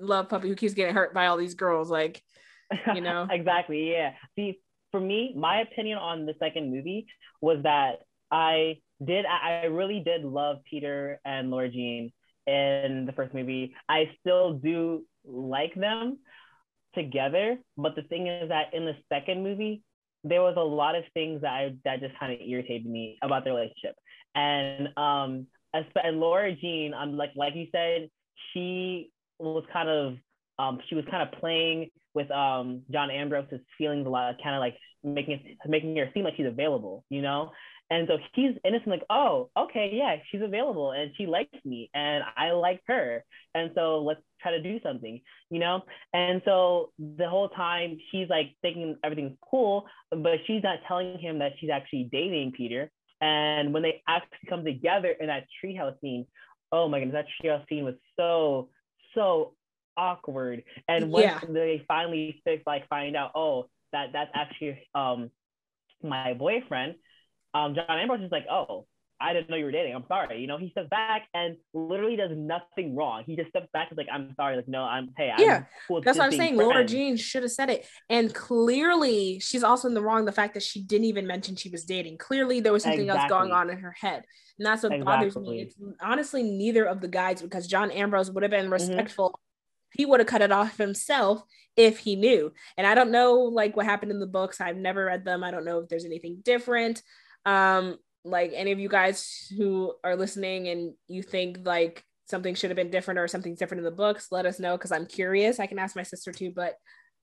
[0.00, 2.22] love puppy who keeps getting hurt by all these girls like
[2.94, 3.26] you know.
[3.30, 3.90] exactly.
[3.92, 4.12] Yeah.
[4.36, 4.60] See,
[4.90, 7.06] for me, my opinion on the second movie
[7.40, 8.00] was that
[8.30, 12.12] I did I really did love Peter and Lara Jean
[12.46, 13.74] in the first movie.
[13.88, 16.18] I still do like them
[16.94, 19.82] together, but the thing is that in the second movie,
[20.22, 23.44] there was a lot of things that I that just kind of irritated me about
[23.44, 23.94] their relationship.
[24.34, 28.10] And um, and Lara Jean, I'm um, like like you said,
[28.52, 30.16] she was kind of
[30.58, 34.60] um, she was kind of playing with um, John Ambrose's feelings a lot, kind of
[34.60, 37.50] like making it, making her seem like she's available, you know.
[37.90, 42.24] And so he's innocent, like, oh, okay, yeah, she's available and she likes me and
[42.36, 43.24] I like her.
[43.54, 45.20] And so let's try to do something,
[45.50, 45.82] you know?
[46.14, 51.40] And so the whole time she's like thinking everything's cool, but she's not telling him
[51.40, 52.90] that she's actually dating Peter.
[53.24, 56.26] And when they actually come together in that treehouse scene,
[56.70, 58.68] oh my goodness, that treehouse scene was so,
[59.14, 59.54] so
[59.96, 60.62] awkward.
[60.88, 61.40] And when yeah.
[61.48, 65.30] they finally fix, like find out, oh, that that's actually um
[66.02, 66.96] my boyfriend,
[67.54, 68.86] um, John Ambrose is like, oh,
[69.24, 69.94] I didn't know you were dating.
[69.94, 70.40] I'm sorry.
[70.40, 73.24] You know, he steps back and literally does nothing wrong.
[73.26, 74.56] He just steps back and like, I'm sorry.
[74.56, 75.56] Like, no, I'm, hey, yeah.
[75.56, 76.56] I'm cool That's what I'm saying.
[76.56, 76.68] Friends.
[76.68, 77.86] Lara Jean should have said it.
[78.10, 80.26] And clearly, she's also in the wrong.
[80.26, 82.18] The fact that she didn't even mention she was dating.
[82.18, 83.22] Clearly, there was something exactly.
[83.22, 84.24] else going on in her head.
[84.58, 85.30] And that's what exactly.
[85.30, 85.62] bothers me.
[85.62, 88.72] It's honestly neither of the guys because John Ambrose would have been mm-hmm.
[88.72, 89.30] respectful.
[89.30, 89.98] Mm-hmm.
[89.98, 91.42] He would have cut it off himself
[91.76, 92.52] if he knew.
[92.76, 94.60] And I don't know like what happened in the books.
[94.60, 95.42] I've never read them.
[95.42, 97.02] I don't know if there's anything different
[97.46, 102.70] um like any of you guys who are listening and you think like something should
[102.70, 105.60] have been different or something's different in the books let us know because i'm curious.
[105.60, 106.74] I can ask my sister too but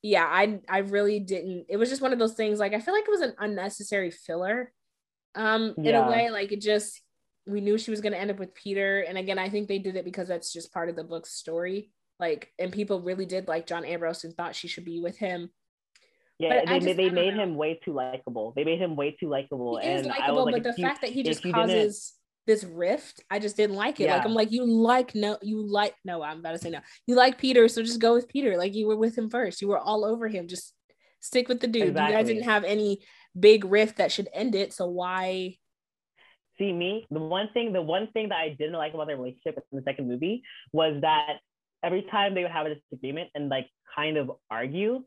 [0.03, 1.65] yeah i i really didn't.
[1.69, 4.11] It was just one of those things like i feel like it was an unnecessary
[4.11, 4.71] filler.
[5.35, 7.01] Um in a way like it just
[7.47, 9.79] we knew she was going to end up with peter and again i think they
[9.79, 11.91] did it because that's just part of the book's story.
[12.19, 15.49] Like and people really did like john ambrose and thought she should be with him
[16.41, 18.53] yeah, they, just, they made him way too likable.
[18.55, 19.77] They made him way too likable.
[19.77, 22.13] He and is likable, like, but the fact that he just causes
[22.47, 24.05] this rift, I just didn't like it.
[24.05, 24.17] Yeah.
[24.17, 26.79] Like I'm like, you like no, you like no, I'm about to say no.
[27.05, 28.57] You like Peter, so just go with Peter.
[28.57, 29.61] Like you were with him first.
[29.61, 30.47] You were all over him.
[30.47, 30.73] Just
[31.19, 31.89] stick with the dude.
[31.89, 32.11] Exactly.
[32.11, 33.03] You guys didn't have any
[33.39, 34.73] big rift that should end it.
[34.73, 35.57] So why
[36.57, 39.57] see me the one thing the one thing that i didn't like about their relationship
[39.71, 40.43] in the second movie
[40.73, 41.37] was that
[41.83, 45.01] every time they would have a disagreement and like kind of argue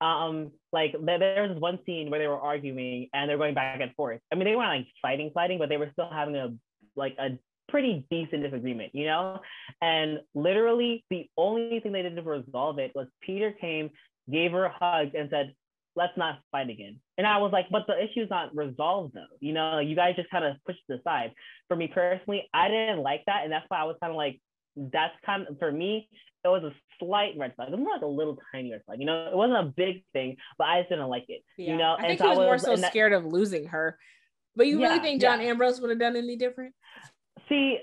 [0.00, 3.94] um like there was one scene where they were arguing and they're going back and
[3.94, 4.20] forth.
[4.32, 6.54] I mean they weren't like fighting fighting but they were still having a
[6.96, 7.38] like a
[7.68, 9.40] pretty decent disagreement you know?
[9.82, 13.90] And literally the only thing they did to resolve it was peter came
[14.30, 15.54] gave her a hug and said
[15.96, 17.00] let's not fight again.
[17.16, 19.36] And i was like but the issue's not resolved though.
[19.40, 21.32] You know you guys just kind of pushed it aside.
[21.66, 24.40] For me personally i didn't like that and that's why i was kind of like
[24.76, 26.08] that's kind of for me
[26.44, 27.68] it was a slight red flag.
[27.68, 29.00] It was more like a little tiny red flag.
[29.00, 31.42] You know, it wasn't a big thing, but I just didn't like it.
[31.56, 31.72] Yeah.
[31.72, 33.98] You know, I think and he was, was more so scared of losing her.
[34.56, 35.48] But you yeah, really think John yeah.
[35.48, 36.74] Ambrose would have done any different?
[37.48, 37.78] See,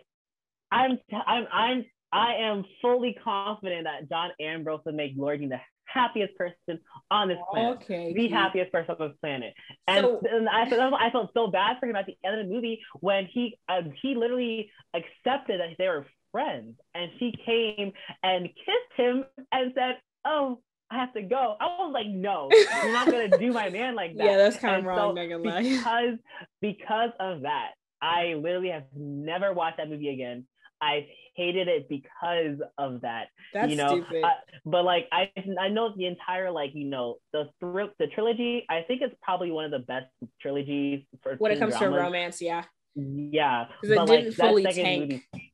[0.72, 6.36] I'm I'm I'm I am fully confident that John Ambrose would make Lara the happiest
[6.36, 6.80] person
[7.10, 7.78] on this planet.
[7.82, 8.14] Okay.
[8.14, 9.53] The happiest person on this planet.
[9.88, 12.48] And, so, and I, felt, I felt so bad for him at the end of
[12.48, 16.06] the movie when he uh, he literally accepted that they were
[16.36, 16.76] friends.
[16.94, 20.60] And she came and kissed him and said, Oh,
[20.91, 21.56] I have to go.
[21.62, 24.26] I was like, no, you're not gonna do my man like that.
[24.26, 26.20] Yeah, that's kind of wrong, so Because
[26.62, 27.72] because of that,
[28.02, 30.45] I literally have never watched that movie again.
[30.82, 31.06] I've
[31.36, 33.28] hated it because of that.
[33.53, 34.26] That's you know, stupid.
[34.26, 34.34] I,
[34.66, 38.66] but like I I know the entire like you know the thr- the trilogy.
[38.70, 40.07] I think it's probably one of the best
[40.41, 41.98] trilogies for when it comes dramas.
[41.98, 42.41] to romance.
[42.41, 42.66] Yeah.
[42.95, 45.02] Yeah, because it didn't like, fully tank.
[45.34, 45.44] Movie,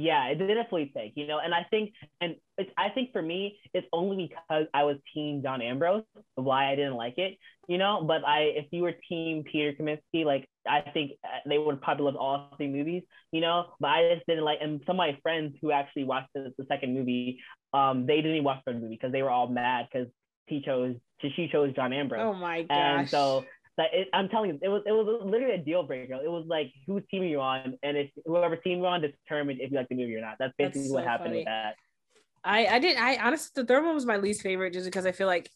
[0.00, 3.20] yeah, it didn't fully take, you know, and I think, and it's, I think for
[3.20, 6.04] me, it's only because I was team John Ambrose
[6.34, 7.38] why I didn't like it,
[7.68, 8.04] you know.
[8.06, 12.06] But I, if you were team Peter Kavinsky, like I think uh, they would probably
[12.06, 13.02] love all three movies,
[13.32, 13.66] you know.
[13.80, 16.64] But I just didn't like, and some of my friends who actually watched the, the
[16.66, 17.40] second movie,
[17.74, 20.08] um, they didn't watch the movie because they were all mad because
[20.46, 22.22] he chose, she chose John Ambrose.
[22.22, 22.68] Oh my gosh.
[22.70, 23.44] And so
[23.78, 26.14] that it, I'm telling you, it was it was literally a deal breaker.
[26.14, 29.60] It was like whose team are you on, and it's whoever team you're on determined
[29.60, 30.36] if you like the movie or not.
[30.38, 31.38] That's basically That's what happened funny.
[31.38, 31.74] with that.
[32.44, 35.12] I I didn't I honestly the third one was my least favorite just because I
[35.12, 35.50] feel like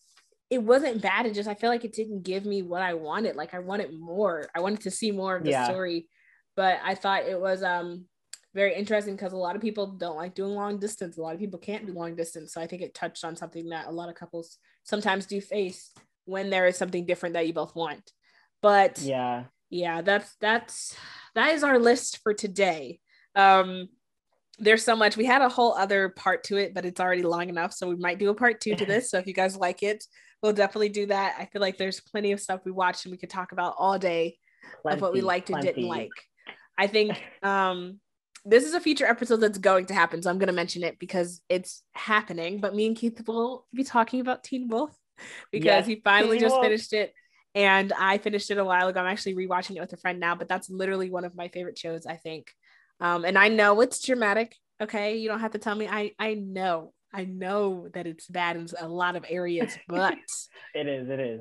[0.48, 1.26] it wasn't bad.
[1.26, 3.36] It just I feel like it didn't give me what I wanted.
[3.36, 4.48] Like I wanted more.
[4.54, 5.64] I wanted to see more of the yeah.
[5.64, 6.08] story,
[6.54, 8.06] but I thought it was um
[8.54, 11.18] very interesting because a lot of people don't like doing long distance.
[11.18, 12.54] A lot of people can't do long distance.
[12.54, 15.92] So I think it touched on something that a lot of couples sometimes do face
[16.26, 18.12] when there is something different that you both want.
[18.60, 20.94] But yeah, yeah, that's that's
[21.34, 23.00] that is our list for today.
[23.34, 23.88] Um
[24.58, 25.16] there's so much.
[25.16, 27.74] We had a whole other part to it, but it's already long enough.
[27.74, 29.10] So we might do a part two to this.
[29.10, 30.04] So if you guys like it,
[30.42, 31.36] we'll definitely do that.
[31.38, 33.98] I feel like there's plenty of stuff we watched and we could talk about all
[33.98, 34.38] day
[34.82, 36.10] plenty, of what we liked and didn't like.
[36.78, 38.00] I think um
[38.48, 40.22] this is a future episode that's going to happen.
[40.22, 42.60] So I'm going to mention it because it's happening.
[42.60, 44.96] But me and Keith will be talking about Teen Wolf
[45.52, 46.64] because yes, he finally Teen just Wolf.
[46.64, 47.12] finished it.
[47.54, 49.00] And I finished it a while ago.
[49.00, 51.78] I'm actually rewatching it with a friend now, but that's literally one of my favorite
[51.78, 52.52] shows, I think.
[53.00, 54.54] Um, and I know it's dramatic.
[54.80, 55.16] Okay.
[55.16, 55.88] You don't have to tell me.
[55.88, 56.92] I, I know.
[57.14, 60.18] I know that it's bad in a lot of areas, but
[60.74, 61.08] it is.
[61.08, 61.40] It is.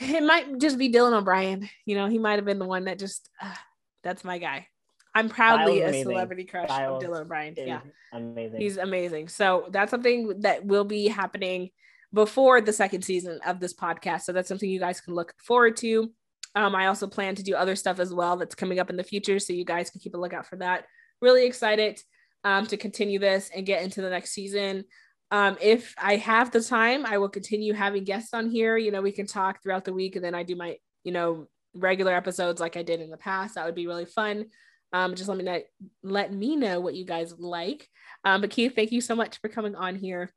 [0.00, 1.68] It might just be Dylan O'Brien.
[1.86, 3.54] You know, he might have been the one that just, uh,
[4.02, 4.66] that's my guy.
[5.14, 7.54] I'm proudly a celebrity crush Styles of Dylan O'Brien.
[7.56, 7.80] Yeah,
[8.12, 8.60] amazing.
[8.60, 9.28] He's amazing.
[9.28, 11.70] So that's something that will be happening
[12.14, 14.22] before the second season of this podcast.
[14.22, 16.10] So that's something you guys can look forward to.
[16.54, 19.02] Um, I also plan to do other stuff as well that's coming up in the
[19.02, 20.84] future, so you guys can keep a lookout for that.
[21.20, 22.00] Really excited
[22.44, 24.84] um, to continue this and get into the next season.
[25.32, 28.76] Um, if I have the time, I will continue having guests on here.
[28.76, 31.48] You know, we can talk throughout the week, and then I do my, you know,
[31.74, 33.56] regular episodes like I did in the past.
[33.56, 34.46] That would be really fun.
[34.92, 35.60] Um, just let me know,
[36.04, 37.88] let me know what you guys like.
[38.24, 40.32] Um, but Keith, thank you so much for coming on here.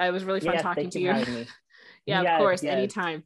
[0.00, 1.06] It was really fun yes, talking to you.
[2.06, 2.72] yeah, yes, of course, yes.
[2.74, 3.24] anytime.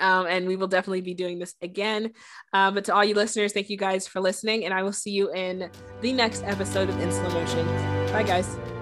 [0.00, 2.12] Um, and we will definitely be doing this again.
[2.52, 5.10] Uh, but to all you listeners, thank you guys for listening, and I will see
[5.10, 7.66] you in the next episode of In Slow Motion.
[8.12, 8.73] Bye, guys.